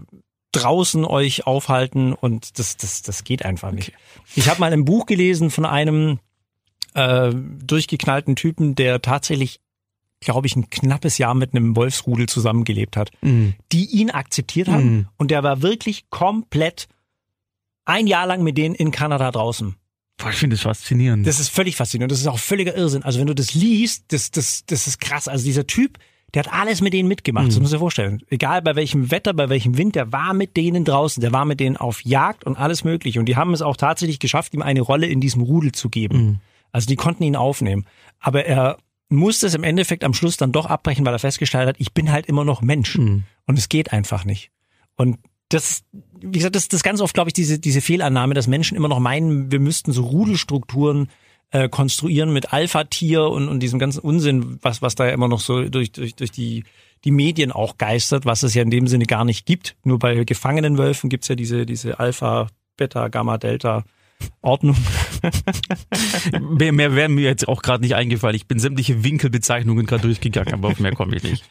draußen 0.53 1.03
euch 1.03 1.45
aufhalten 1.45 2.13
und 2.13 2.57
das, 2.57 2.77
das, 2.77 3.01
das 3.01 3.25
geht 3.25 3.43
einfach 3.43 3.71
nicht. 3.71 3.91
Ich 4.33 4.47
habe 4.49 4.61
mal 4.61 4.71
ein 4.71 4.85
Buch 4.85 5.05
gelesen 5.05 5.51
von 5.51 5.65
einem 5.65 6.19
äh, 6.93 7.33
durchgeknallten 7.33 8.37
Typen, 8.37 8.75
der 8.75 9.01
tatsächlich, 9.01 9.59
glaube 10.21 10.47
ich, 10.47 10.55
ein 10.55 10.69
knappes 10.69 11.17
Jahr 11.17 11.33
mit 11.35 11.53
einem 11.53 11.75
Wolfsrudel 11.75 12.27
zusammengelebt 12.29 12.95
hat, 12.95 13.11
die 13.21 13.85
ihn 13.85 14.09
akzeptiert 14.09 14.69
haben 14.69 14.83
Mhm. 14.95 15.07
und 15.17 15.31
der 15.31 15.43
war 15.43 15.61
wirklich 15.61 16.09
komplett 16.09 16.87
ein 17.85 18.07
Jahr 18.07 18.25
lang 18.25 18.41
mit 18.41 18.57
denen 18.57 18.73
in 18.75 18.91
Kanada 18.91 19.31
draußen. 19.31 19.75
Boah, 20.19 20.29
ich 20.29 20.35
finde 20.35 20.55
das 20.55 20.63
faszinierend. 20.63 21.25
Das 21.25 21.39
ist 21.39 21.49
völlig 21.49 21.77
faszinierend. 21.77 22.11
Das 22.11 22.19
ist 22.19 22.27
auch 22.27 22.39
völliger 22.39 22.75
Irrsinn. 22.75 23.03
Also 23.03 23.19
wenn 23.19 23.27
du 23.27 23.33
das 23.33 23.53
liest, 23.53 24.11
das, 24.11 24.31
das, 24.31 24.65
das 24.65 24.85
ist 24.85 24.99
krass. 24.99 25.27
Also 25.29 25.45
dieser 25.45 25.65
Typ, 25.65 25.97
der 26.33 26.43
hat 26.43 26.53
alles 26.53 26.81
mit 26.81 26.93
denen 26.93 27.07
mitgemacht. 27.07 27.47
Das 27.47 27.57
muss 27.59 27.69
ich 27.69 27.75
dir 27.75 27.79
vorstellen. 27.79 28.21
Egal 28.29 28.61
bei 28.61 28.75
welchem 28.75 29.11
Wetter, 29.11 29.33
bei 29.33 29.49
welchem 29.49 29.77
Wind, 29.77 29.95
der 29.95 30.11
war 30.11 30.33
mit 30.33 30.57
denen 30.57 30.83
draußen. 30.83 31.21
Der 31.21 31.31
war 31.31 31.45
mit 31.45 31.61
denen 31.61 31.77
auf 31.77 32.03
Jagd 32.03 32.43
und 32.43 32.57
alles 32.57 32.83
mögliche. 32.83 33.19
Und 33.19 33.27
die 33.27 33.37
haben 33.37 33.53
es 33.53 33.61
auch 33.61 33.77
tatsächlich 33.77 34.19
geschafft, 34.19 34.53
ihm 34.53 34.61
eine 34.61 34.81
Rolle 34.81 35.07
in 35.07 35.21
diesem 35.21 35.41
Rudel 35.41 35.71
zu 35.71 35.89
geben. 35.89 36.41
Also 36.71 36.87
die 36.87 36.97
konnten 36.97 37.23
ihn 37.23 37.37
aufnehmen. 37.37 37.85
Aber 38.19 38.45
er 38.45 38.77
musste 39.07 39.47
es 39.47 39.55
im 39.55 39.63
Endeffekt 39.63 40.03
am 40.03 40.13
Schluss 40.13 40.37
dann 40.37 40.51
doch 40.51 40.65
abbrechen, 40.65 41.05
weil 41.05 41.13
er 41.13 41.19
festgestellt 41.19 41.67
hat, 41.67 41.75
ich 41.79 41.93
bin 41.93 42.11
halt 42.11 42.25
immer 42.27 42.43
noch 42.43 42.61
Mensch. 42.61 42.95
Und 43.45 43.57
es 43.57 43.69
geht 43.69 43.93
einfach 43.93 44.25
nicht. 44.25 44.51
Und 44.97 45.17
das, 45.49 45.83
wie 46.21 46.37
gesagt, 46.37 46.55
das, 46.55 46.67
das 46.67 46.83
ganz 46.83 47.01
oft, 47.01 47.13
glaube 47.13 47.29
ich, 47.29 47.33
diese, 47.33 47.59
diese 47.59 47.81
Fehlannahme, 47.81 48.33
dass 48.33 48.47
Menschen 48.47 48.77
immer 48.77 48.87
noch 48.87 48.99
meinen, 48.99 49.51
wir 49.51 49.59
müssten 49.59 49.91
so 49.91 50.03
Rudelstrukturen 50.03 51.09
äh, 51.51 51.67
konstruieren 51.67 52.31
mit 52.31 52.53
Alpha-Tier 52.53 53.23
und, 53.23 53.49
und 53.49 53.59
diesem 53.59 53.79
ganzen 53.79 53.99
Unsinn, 53.99 54.59
was, 54.61 54.81
was 54.81 54.95
da 54.95 55.07
ja 55.07 55.13
immer 55.13 55.27
noch 55.27 55.39
so 55.39 55.67
durch, 55.67 55.91
durch, 55.91 56.15
durch 56.15 56.31
die, 56.31 56.63
die 57.03 57.11
Medien 57.11 57.51
auch 57.51 57.77
geistert, 57.77 58.25
was 58.25 58.43
es 58.43 58.53
ja 58.53 58.61
in 58.61 58.69
dem 58.69 58.87
Sinne 58.87 59.05
gar 59.05 59.25
nicht 59.25 59.45
gibt. 59.45 59.75
Nur 59.83 59.99
bei 59.99 60.23
gefangenen 60.23 60.77
Wölfen 60.77 61.09
gibt's 61.09 61.27
ja 61.27 61.35
diese, 61.35 61.65
diese 61.65 61.99
Alpha, 61.99 62.47
Beta, 62.77 63.07
Gamma, 63.07 63.37
Delta. 63.37 63.83
Ordnung. 64.41 64.77
mehr, 66.41 66.71
mehr 66.71 66.95
wäre 66.95 67.09
mir 67.09 67.25
jetzt 67.25 67.47
auch 67.47 67.61
gerade 67.61 67.83
nicht 67.83 67.95
eingefallen. 67.95 68.35
Ich 68.35 68.47
bin 68.47 68.59
sämtliche 68.59 69.03
Winkelbezeichnungen 69.03 69.85
gerade 69.85 70.03
durchgegangen, 70.03 70.53
aber 70.53 70.69
auf 70.69 70.79
mehr 70.79 70.93
komme 70.93 71.17
ich 71.17 71.23
nicht. 71.23 71.43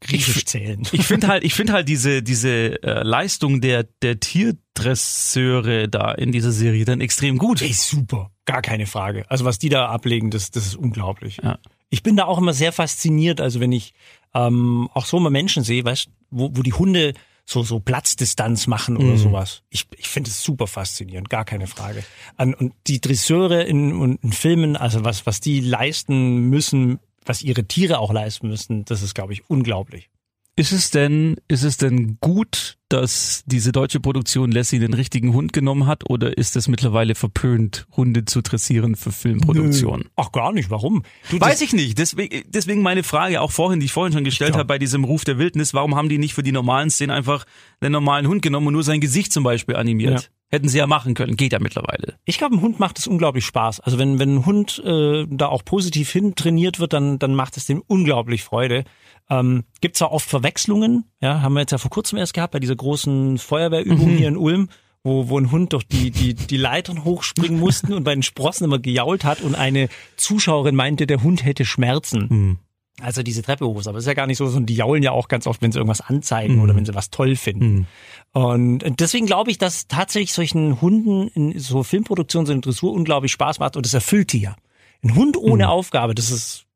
Griechisch 0.00 0.44
zählen. 0.44 0.82
Ich 0.92 1.06
finde 1.06 1.28
halt, 1.28 1.44
ich 1.44 1.54
finde 1.54 1.72
halt 1.72 1.88
diese 1.88 2.22
diese 2.22 2.82
äh, 2.82 3.02
Leistung 3.02 3.60
der 3.60 3.84
der 4.02 4.20
Tierdresseure 4.20 5.88
da 5.88 6.12
in 6.12 6.32
dieser 6.32 6.52
Serie 6.52 6.84
dann 6.84 7.00
extrem 7.00 7.38
gut. 7.38 7.62
Ey, 7.62 7.72
super, 7.72 8.30
gar 8.44 8.60
keine 8.60 8.86
Frage. 8.86 9.24
Also 9.30 9.44
was 9.44 9.58
die 9.58 9.70
da 9.70 9.86
ablegen, 9.86 10.30
das 10.30 10.50
das 10.50 10.66
ist 10.66 10.76
unglaublich. 10.76 11.38
Ja. 11.42 11.58
Ich 11.88 12.02
bin 12.02 12.16
da 12.16 12.26
auch 12.26 12.38
immer 12.38 12.52
sehr 12.52 12.72
fasziniert. 12.72 13.40
Also 13.40 13.60
wenn 13.60 13.72
ich 13.72 13.94
ähm, 14.34 14.88
auch 14.94 15.06
so 15.06 15.18
mal 15.18 15.30
Menschen 15.30 15.64
sehe, 15.64 15.84
weißt, 15.84 16.08
wo, 16.30 16.50
wo 16.54 16.62
die 16.62 16.72
Hunde 16.72 17.14
so, 17.50 17.62
so 17.64 17.80
Platzdistanz 17.80 18.66
machen 18.68 18.96
oder 18.96 19.12
Mhm. 19.12 19.16
sowas. 19.16 19.62
Ich, 19.70 19.86
ich 19.96 20.08
finde 20.08 20.30
es 20.30 20.42
super 20.42 20.66
faszinierend, 20.68 21.28
gar 21.30 21.44
keine 21.44 21.66
Frage. 21.66 22.04
An, 22.36 22.54
und 22.54 22.74
die 22.86 23.00
Dresseure 23.00 23.62
in, 23.64 23.90
in, 24.02 24.16
in 24.22 24.32
Filmen, 24.32 24.76
also 24.76 25.04
was, 25.04 25.26
was 25.26 25.40
die 25.40 25.58
leisten 25.60 26.48
müssen, 26.48 27.00
was 27.24 27.42
ihre 27.42 27.64
Tiere 27.64 27.98
auch 27.98 28.12
leisten 28.12 28.48
müssen, 28.48 28.84
das 28.84 29.02
ist, 29.02 29.14
glaube 29.14 29.32
ich, 29.32 29.50
unglaublich. 29.50 30.10
Ist 30.56 30.72
es 30.72 30.90
denn, 30.90 31.36
ist 31.48 31.62
es 31.62 31.76
denn 31.78 32.18
gut, 32.20 32.76
dass 32.88 33.44
diese 33.46 33.72
deutsche 33.72 34.00
Produktion 34.00 34.50
Lassie 34.50 34.78
den 34.78 34.92
richtigen 34.94 35.32
Hund 35.32 35.52
genommen 35.52 35.86
hat 35.86 36.10
oder 36.10 36.36
ist 36.36 36.56
es 36.56 36.68
mittlerweile 36.68 37.14
verpönt, 37.14 37.86
Hunde 37.96 38.24
zu 38.24 38.42
dressieren 38.42 38.96
für 38.96 39.12
Filmproduktion? 39.12 40.06
Ach, 40.16 40.32
gar 40.32 40.52
nicht. 40.52 40.68
Warum? 40.68 41.04
Du, 41.30 41.40
Weiß 41.40 41.60
ich 41.62 41.72
nicht. 41.72 41.96
Deswegen, 41.98 42.42
deswegen 42.48 42.82
meine 42.82 43.04
Frage 43.04 43.40
auch 43.40 43.52
vorhin, 43.52 43.80
die 43.80 43.86
ich 43.86 43.92
vorhin 43.92 44.12
schon 44.12 44.24
gestellt 44.24 44.50
Ja. 44.54 44.58
habe 44.58 44.66
bei 44.66 44.78
diesem 44.78 45.04
Ruf 45.04 45.24
der 45.24 45.38
Wildnis. 45.38 45.72
Warum 45.72 45.94
haben 45.94 46.08
die 46.08 46.18
nicht 46.18 46.34
für 46.34 46.42
die 46.42 46.52
normalen 46.52 46.90
Szenen 46.90 47.12
einfach 47.12 47.46
einen 47.80 47.92
normalen 47.92 48.26
Hund 48.26 48.42
genommen 48.42 48.66
und 48.66 48.72
nur 48.74 48.82
sein 48.84 49.00
Gesicht 49.00 49.32
zum 49.32 49.44
Beispiel 49.44 49.76
animiert? 49.76 50.22
Ja. 50.22 50.28
Hätten 50.52 50.68
sie 50.68 50.78
ja 50.78 50.88
machen 50.88 51.14
können. 51.14 51.36
Geht 51.36 51.52
ja 51.52 51.60
mittlerweile. 51.60 52.16
Ich 52.24 52.36
glaube, 52.38 52.56
ein 52.56 52.60
Hund 52.60 52.80
macht 52.80 52.98
es 52.98 53.06
unglaublich 53.06 53.46
Spaß. 53.46 53.78
Also 53.78 53.98
wenn, 53.98 54.18
wenn 54.18 54.34
ein 54.34 54.46
Hund 54.46 54.82
äh, 54.84 55.24
da 55.30 55.46
auch 55.46 55.64
positiv 55.64 56.10
hin 56.10 56.34
trainiert 56.34 56.80
wird, 56.80 56.92
dann, 56.92 57.20
dann 57.20 57.36
macht 57.36 57.56
es 57.56 57.66
dem 57.66 57.80
unglaublich 57.86 58.42
Freude. 58.42 58.82
Ähm, 59.30 59.64
Gibt 59.80 59.96
zwar 59.96 60.12
oft 60.12 60.28
Verwechslungen, 60.28 61.04
ja, 61.20 61.40
haben 61.40 61.54
wir 61.54 61.60
jetzt 61.60 61.70
ja 61.70 61.78
vor 61.78 61.90
kurzem 61.90 62.18
erst 62.18 62.34
gehabt 62.34 62.52
bei 62.52 62.58
dieser 62.58 62.76
großen 62.76 63.38
Feuerwehrübung 63.38 64.08
hier 64.16 64.28
in 64.28 64.36
Ulm, 64.36 64.68
wo, 65.04 65.28
wo 65.28 65.38
ein 65.38 65.50
Hund 65.52 65.72
durch 65.72 65.86
die, 65.86 66.10
die, 66.10 66.34
die 66.34 66.56
Leitern 66.56 67.04
hochspringen 67.04 67.58
mussten 67.60 67.92
und 67.92 68.04
bei 68.04 68.12
den 68.12 68.24
Sprossen 68.24 68.64
immer 68.64 68.80
gejault 68.80 69.24
hat 69.24 69.40
und 69.40 69.54
eine 69.54 69.88
Zuschauerin 70.16 70.74
meinte, 70.74 71.06
der 71.06 71.22
Hund 71.22 71.44
hätte 71.44 71.64
Schmerzen. 71.64 72.58
Also 73.00 73.22
diese 73.22 73.42
Treppe 73.42 73.66
hoch 73.66 73.78
ist. 73.78 73.86
Aber 73.86 73.98
es 73.98 74.04
ist 74.04 74.08
ja 74.08 74.14
gar 74.14 74.26
nicht 74.26 74.36
so, 74.36 74.46
sondern 74.46 74.66
die 74.66 74.74
jaulen 74.74 75.02
ja 75.02 75.12
auch 75.12 75.28
ganz 75.28 75.46
oft, 75.46 75.62
wenn 75.62 75.72
sie 75.72 75.78
irgendwas 75.78 76.02
anzeigen 76.02 76.60
oder 76.60 76.76
wenn 76.76 76.84
sie 76.84 76.94
was 76.94 77.10
toll 77.10 77.36
finden. 77.36 77.86
Und 78.32 79.00
deswegen 79.00 79.26
glaube 79.26 79.50
ich, 79.50 79.58
dass 79.58 79.88
tatsächlich 79.88 80.32
solchen 80.32 80.80
Hunden 80.80 81.28
in 81.28 81.58
so 81.58 81.82
Filmproduktion, 81.82 82.46
so 82.46 82.52
in 82.52 82.60
Dressur 82.60 82.92
unglaublich 82.92 83.32
Spaß 83.32 83.58
macht 83.58 83.76
und 83.76 83.86
das 83.86 83.94
erfüllt 83.94 84.32
die 84.32 84.40
ja. 84.40 84.56
Ein 85.02 85.14
Hund 85.14 85.38
ohne 85.38 85.70
Aufgabe, 85.70 86.14
das 86.14 86.30
ist 86.30 86.66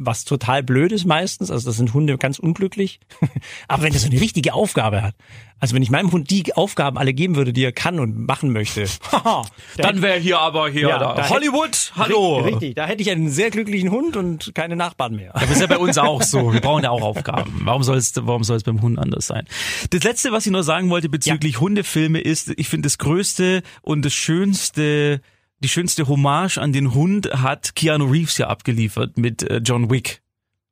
was 0.00 0.24
total 0.24 0.62
blöd 0.62 0.92
ist 0.92 1.04
meistens, 1.04 1.50
also 1.50 1.68
das 1.68 1.76
sind 1.76 1.92
Hunde 1.92 2.16
ganz 2.18 2.38
unglücklich. 2.38 3.00
Aber 3.68 3.82
wenn 3.82 3.92
er 3.92 3.98
so 3.98 4.08
eine 4.08 4.20
richtige 4.20 4.54
Aufgabe 4.54 5.02
hat, 5.02 5.14
also 5.60 5.74
wenn 5.74 5.82
ich 5.82 5.90
meinem 5.90 6.10
Hund 6.10 6.30
die 6.30 6.54
Aufgaben 6.54 6.96
alle 6.96 7.12
geben 7.12 7.36
würde, 7.36 7.52
die 7.52 7.62
er 7.62 7.72
kann 7.72 8.00
und 8.00 8.26
machen 8.26 8.52
möchte, 8.52 8.86
Dann 9.76 10.00
wäre 10.00 10.18
hier 10.18 10.38
aber 10.38 10.70
hier 10.70 10.88
Ja, 10.88 10.98
da. 10.98 11.14
da 11.14 11.28
Hollywood, 11.28 11.92
hallo. 11.96 12.38
Richtig, 12.38 12.74
da 12.76 12.86
hätte 12.86 13.02
ich 13.02 13.10
einen 13.10 13.28
sehr 13.28 13.50
glücklichen 13.50 13.90
Hund 13.90 14.16
und 14.16 14.54
keine 14.54 14.74
Nachbarn 14.74 15.14
mehr. 15.16 15.32
Das 15.34 15.50
ist 15.50 15.60
ja 15.60 15.66
bei 15.66 15.78
uns 15.78 15.98
auch 15.98 16.22
so. 16.22 16.52
Wir 16.52 16.60
brauchen 16.62 16.82
ja 16.84 16.90
auch 16.90 17.02
Aufgaben. 17.02 17.60
Warum 17.64 17.82
soll 17.82 17.98
es, 17.98 18.14
warum 18.16 18.42
soll 18.42 18.56
es 18.56 18.62
beim 18.62 18.80
Hund 18.80 18.98
anders 18.98 19.26
sein? 19.26 19.46
Das 19.90 20.02
letzte, 20.02 20.32
was 20.32 20.46
ich 20.46 20.52
noch 20.52 20.62
sagen 20.62 20.88
wollte 20.88 21.10
bezüglich 21.10 21.60
Hundefilme 21.60 22.20
ist, 22.20 22.52
ich 22.56 22.68
finde 22.68 22.86
das 22.86 22.96
größte 22.96 23.62
und 23.82 24.02
das 24.04 24.14
schönste, 24.14 25.20
die 25.60 25.68
schönste 25.68 26.08
Hommage 26.08 26.58
an 26.58 26.72
den 26.72 26.94
Hund 26.94 27.30
hat 27.32 27.74
Keanu 27.74 28.06
Reeves 28.10 28.38
ja 28.38 28.48
abgeliefert 28.48 29.16
mit 29.18 29.42
äh, 29.42 29.58
John 29.64 29.90
Wick. 29.90 30.22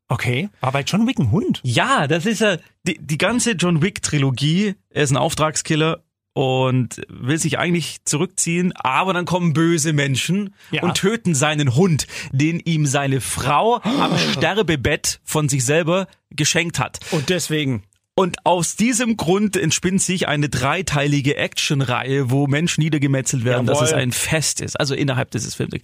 Okay, 0.08 0.48
war 0.60 0.72
bei 0.72 0.80
John 0.82 1.06
Wick 1.06 1.18
ein 1.18 1.30
Hund? 1.30 1.60
Ja, 1.62 2.06
das 2.06 2.24
ist 2.24 2.40
ja 2.40 2.56
die, 2.86 2.98
die 2.98 3.18
ganze 3.18 3.52
John 3.52 3.82
Wick 3.82 4.00
Trilogie. 4.02 4.74
Er 4.88 5.02
ist 5.02 5.10
ein 5.10 5.18
Auftragskiller 5.18 6.02
und 6.32 7.02
will 7.08 7.36
sich 7.38 7.58
eigentlich 7.58 8.04
zurückziehen, 8.04 8.72
aber 8.74 9.12
dann 9.12 9.24
kommen 9.26 9.52
böse 9.52 9.92
Menschen 9.92 10.54
Ja. 10.70 10.82
und 10.82 10.94
töten 10.94 11.34
seinen 11.34 11.74
Hund, 11.74 12.06
den 12.32 12.60
ihm 12.60 12.86
seine 12.86 13.20
Frau 13.20 13.80
am 13.82 14.16
Sterbebett 14.32 15.20
von 15.24 15.48
sich 15.48 15.64
selber 15.64 16.06
geschenkt 16.30 16.78
hat. 16.78 17.00
Und 17.10 17.28
deswegen. 17.28 17.82
Und 18.18 18.44
aus 18.44 18.74
diesem 18.74 19.16
Grund 19.16 19.56
entspinnt 19.56 20.02
sich 20.02 20.26
eine 20.26 20.48
dreiteilige 20.48 21.36
Actionreihe, 21.36 22.32
wo 22.32 22.48
Menschen 22.48 22.82
niedergemetzelt 22.82 23.44
werden, 23.44 23.64
dass 23.64 23.78
Jawohl. 23.78 23.86
es 23.86 23.94
ein 23.94 24.10
Fest 24.10 24.60
ist, 24.60 24.74
also 24.74 24.96
innerhalb 24.96 25.30
dieses 25.30 25.54
Films. 25.54 25.74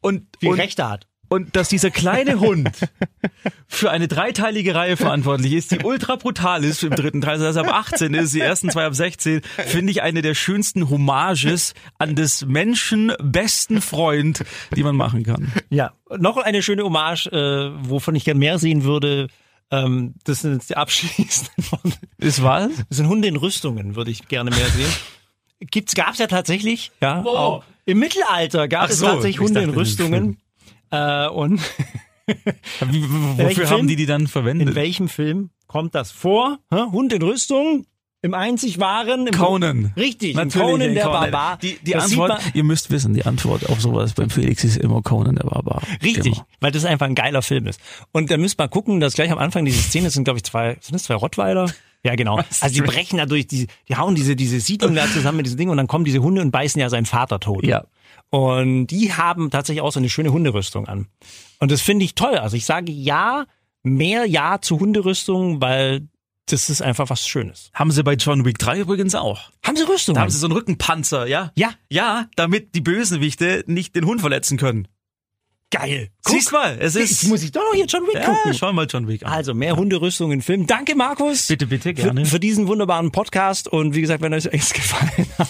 Und, 0.00 0.26
Wie 0.40 0.48
und 0.48 0.58
Rechte 0.58 0.88
hat. 0.88 1.06
und 1.28 1.54
dass 1.54 1.68
dieser 1.68 1.92
kleine 1.92 2.40
Hund 2.40 2.70
für 3.68 3.92
eine 3.92 4.08
dreiteilige 4.08 4.74
Reihe 4.74 4.96
verantwortlich 4.96 5.52
ist, 5.52 5.70
die 5.70 5.78
ultra 5.78 6.16
brutal 6.16 6.64
ist 6.64 6.82
im 6.82 6.90
dritten 6.90 7.20
Teil, 7.20 7.38
das 7.38 7.54
heißt 7.54 7.68
ab 7.68 7.72
18 7.72 8.14
ist, 8.14 8.34
die 8.34 8.40
ersten 8.40 8.68
zwei 8.68 8.84
ab 8.84 8.96
16, 8.96 9.42
finde 9.42 9.92
ich 9.92 10.02
eine 10.02 10.22
der 10.22 10.34
schönsten 10.34 10.90
Hommages 10.90 11.72
an 11.98 12.16
des 12.16 12.46
Menschen 12.46 13.12
besten 13.22 13.80
Freund, 13.80 14.44
die 14.74 14.82
man 14.82 14.96
machen 14.96 15.22
kann. 15.22 15.52
Ja, 15.70 15.92
noch 16.18 16.36
eine 16.36 16.64
schöne 16.64 16.82
Hommage, 16.82 17.28
äh, 17.28 17.70
wovon 17.88 18.16
ich 18.16 18.24
gern 18.24 18.38
mehr 18.38 18.58
sehen 18.58 18.82
würde. 18.82 19.28
Ähm, 19.70 20.14
das 20.24 20.42
sind 20.42 20.54
jetzt 20.54 20.70
die 20.70 20.76
abschließenden. 20.76 21.94
Ist 22.18 22.42
was? 22.42 22.70
Das 22.88 22.98
sind 22.98 23.08
Hunde 23.08 23.28
in 23.28 23.36
Rüstungen, 23.36 23.96
würde 23.96 24.10
ich 24.10 24.28
gerne 24.28 24.50
mehr 24.50 24.68
sehen. 24.68 24.92
Gibt's, 25.60 25.94
gab's 25.94 26.18
ja 26.18 26.26
tatsächlich, 26.26 26.92
ja. 27.00 27.22
Auch 27.22 27.64
Im 27.86 27.98
Mittelalter 27.98 28.68
gab 28.68 28.84
Ach 28.84 28.90
es 28.90 28.98
so, 28.98 29.06
tatsächlich 29.06 29.36
ich 29.36 29.40
Hunde 29.40 29.54
dachte, 29.54 29.68
in 29.68 29.74
Rüstungen. 29.74 30.38
Äh, 30.90 31.28
und 31.28 31.60
Wie, 32.86 33.04
wofür 33.08 33.70
haben 33.70 33.76
Film? 33.76 33.88
die 33.88 33.96
die 33.96 34.06
dann 34.06 34.26
verwendet? 34.26 34.68
in 34.68 34.74
welchem 34.74 35.08
Film 35.08 35.50
kommt 35.66 35.94
das 35.94 36.10
vor? 36.10 36.58
Hä? 36.72 36.82
Hund 36.92 37.12
in 37.12 37.22
Rüstung? 37.22 37.86
Im 38.26 38.34
einzig 38.34 38.80
wahren? 38.80 39.28
Im 39.28 39.34
Conan. 39.34 39.92
Richtig, 39.96 40.34
Natürlich, 40.34 40.66
im 40.66 40.72
Conan 40.72 40.94
der 40.94 41.04
Conan. 41.04 41.30
Barbar. 41.30 41.58
Die, 41.58 41.78
die 41.78 41.92
Das 41.92 42.06
Antwort, 42.06 42.42
ihr 42.54 42.64
müsst 42.64 42.90
wissen, 42.90 43.14
die 43.14 43.24
Antwort 43.24 43.68
auf 43.70 43.80
sowas 43.80 44.14
beim 44.14 44.30
Felix 44.30 44.64
ist 44.64 44.78
immer 44.78 45.00
Conan 45.00 45.36
der 45.36 45.44
Barbar. 45.44 45.80
Richtig, 46.02 46.34
Immer. 46.34 46.46
weil 46.58 46.72
das 46.72 46.84
einfach 46.84 47.06
ein 47.06 47.14
geiler 47.14 47.40
Film 47.42 47.68
ist. 47.68 47.80
Und 48.10 48.28
da 48.32 48.36
müsst 48.36 48.58
mal 48.58 48.68
gucken, 48.68 48.98
dass 48.98 49.14
gleich 49.14 49.30
am 49.30 49.38
Anfang 49.38 49.64
diese 49.64 49.80
Szene 49.80 50.10
sind, 50.10 50.24
glaube 50.24 50.38
ich, 50.38 50.42
zwei, 50.44 50.76
sind 50.80 50.96
das 50.96 51.04
zwei 51.04 51.14
Rottweiler? 51.14 51.70
Ja, 52.02 52.16
genau. 52.16 52.40
Also 52.60 52.74
die 52.74 52.80
brechen 52.80 53.18
da 53.18 53.26
durch, 53.26 53.46
die, 53.46 53.68
die 53.88 53.96
hauen 53.96 54.16
diese, 54.16 54.34
diese 54.34 54.58
Siedlung 54.58 54.96
da 54.96 55.06
zusammen 55.06 55.36
mit 55.36 55.46
diesem 55.46 55.58
Ding 55.58 55.68
und 55.68 55.76
dann 55.76 55.86
kommen 55.86 56.04
diese 56.04 56.18
Hunde 56.18 56.42
und 56.42 56.50
beißen 56.50 56.80
ja 56.80 56.88
seinen 56.88 57.06
Vater 57.06 57.38
tot. 57.38 57.64
Ja. 57.64 57.84
Und 58.30 58.88
die 58.88 59.12
haben 59.12 59.50
tatsächlich 59.50 59.82
auch 59.82 59.92
so 59.92 60.00
eine 60.00 60.08
schöne 60.08 60.32
Hunderüstung 60.32 60.88
an. 60.88 61.06
Und 61.60 61.70
das 61.70 61.80
finde 61.80 62.04
ich 62.04 62.16
toll. 62.16 62.38
Also 62.38 62.56
ich 62.56 62.64
sage 62.64 62.90
ja, 62.90 63.46
mehr 63.84 64.26
Ja 64.26 64.60
zu 64.60 64.80
Hunderüstung, 64.80 65.60
weil 65.60 66.08
das 66.46 66.70
ist 66.70 66.80
einfach 66.82 67.10
was 67.10 67.26
Schönes. 67.26 67.70
Haben 67.74 67.90
sie 67.90 68.02
bei 68.02 68.14
John 68.14 68.44
Wick 68.44 68.58
3 68.58 68.80
übrigens 68.80 69.14
auch. 69.14 69.50
Haben 69.64 69.76
sie 69.76 69.82
Rüstung? 69.88 70.14
Da 70.14 70.22
haben 70.22 70.30
sie 70.30 70.38
so 70.38 70.46
einen 70.46 70.52
Rückenpanzer, 70.54 71.26
ja? 71.26 71.52
ja, 71.56 71.72
Ja, 71.90 72.28
damit 72.36 72.74
die 72.74 72.80
Bösewichte 72.80 73.64
nicht 73.66 73.94
den 73.96 74.04
Hund 74.06 74.20
verletzen 74.20 74.56
können. 74.56 74.86
geil. 75.70 76.10
Siehst 76.26 76.52
mal, 76.52 76.76
es 76.80 76.94
ist. 76.94 77.10
Jetzt 77.10 77.28
muss 77.28 77.42
ich 77.42 77.52
doch 77.52 77.62
noch 77.62 77.74
hier 77.74 77.86
John 77.86 78.04
Wick 78.06 78.14
ja, 78.14 78.24
gucken. 78.24 78.54
schau 78.54 78.72
mal 78.72 78.86
John 78.88 79.08
Wick 79.08 79.24
an. 79.24 79.32
Also 79.32 79.52
mehr 79.54 79.76
Hunderüstung 79.76 80.30
in 80.32 80.40
Film. 80.40 80.66
Danke, 80.66 80.94
Markus. 80.94 81.48
Bitte, 81.48 81.66
bitte, 81.66 81.88
für, 81.90 81.94
gerne. 81.94 82.24
für 82.24 82.40
diesen 82.40 82.68
wunderbaren 82.68 83.10
Podcast. 83.10 83.66
Und 83.68 83.94
wie 83.94 84.00
gesagt, 84.00 84.22
wenn 84.22 84.32
euch 84.32 84.48
es 84.50 84.72
gefallen 84.72 85.26
hat, 85.38 85.48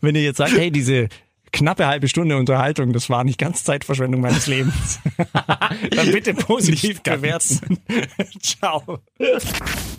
wenn 0.00 0.14
ihr 0.14 0.22
jetzt 0.22 0.38
sagt, 0.38 0.56
hey, 0.56 0.70
diese 0.70 1.08
knappe 1.54 1.86
halbe 1.86 2.08
Stunde 2.08 2.36
Unterhaltung, 2.36 2.92
das 2.92 3.08
war 3.08 3.24
nicht 3.24 3.38
ganz 3.38 3.64
Zeitverschwendung 3.64 4.20
meines 4.20 4.46
Lebens, 4.46 4.98
dann 5.90 6.12
bitte 6.12 6.34
positiv 6.34 7.02
bewerten. 7.02 7.78
Ciao. 8.40 8.98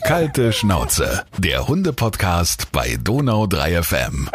Kalte 0.04 0.54
Schnauze, 0.54 1.26
der 1.38 1.68
Hunde-Podcast 1.68 2.72
bei 2.72 2.98
Donau 3.02 3.48
3 3.48 3.82
FM. 3.82 4.30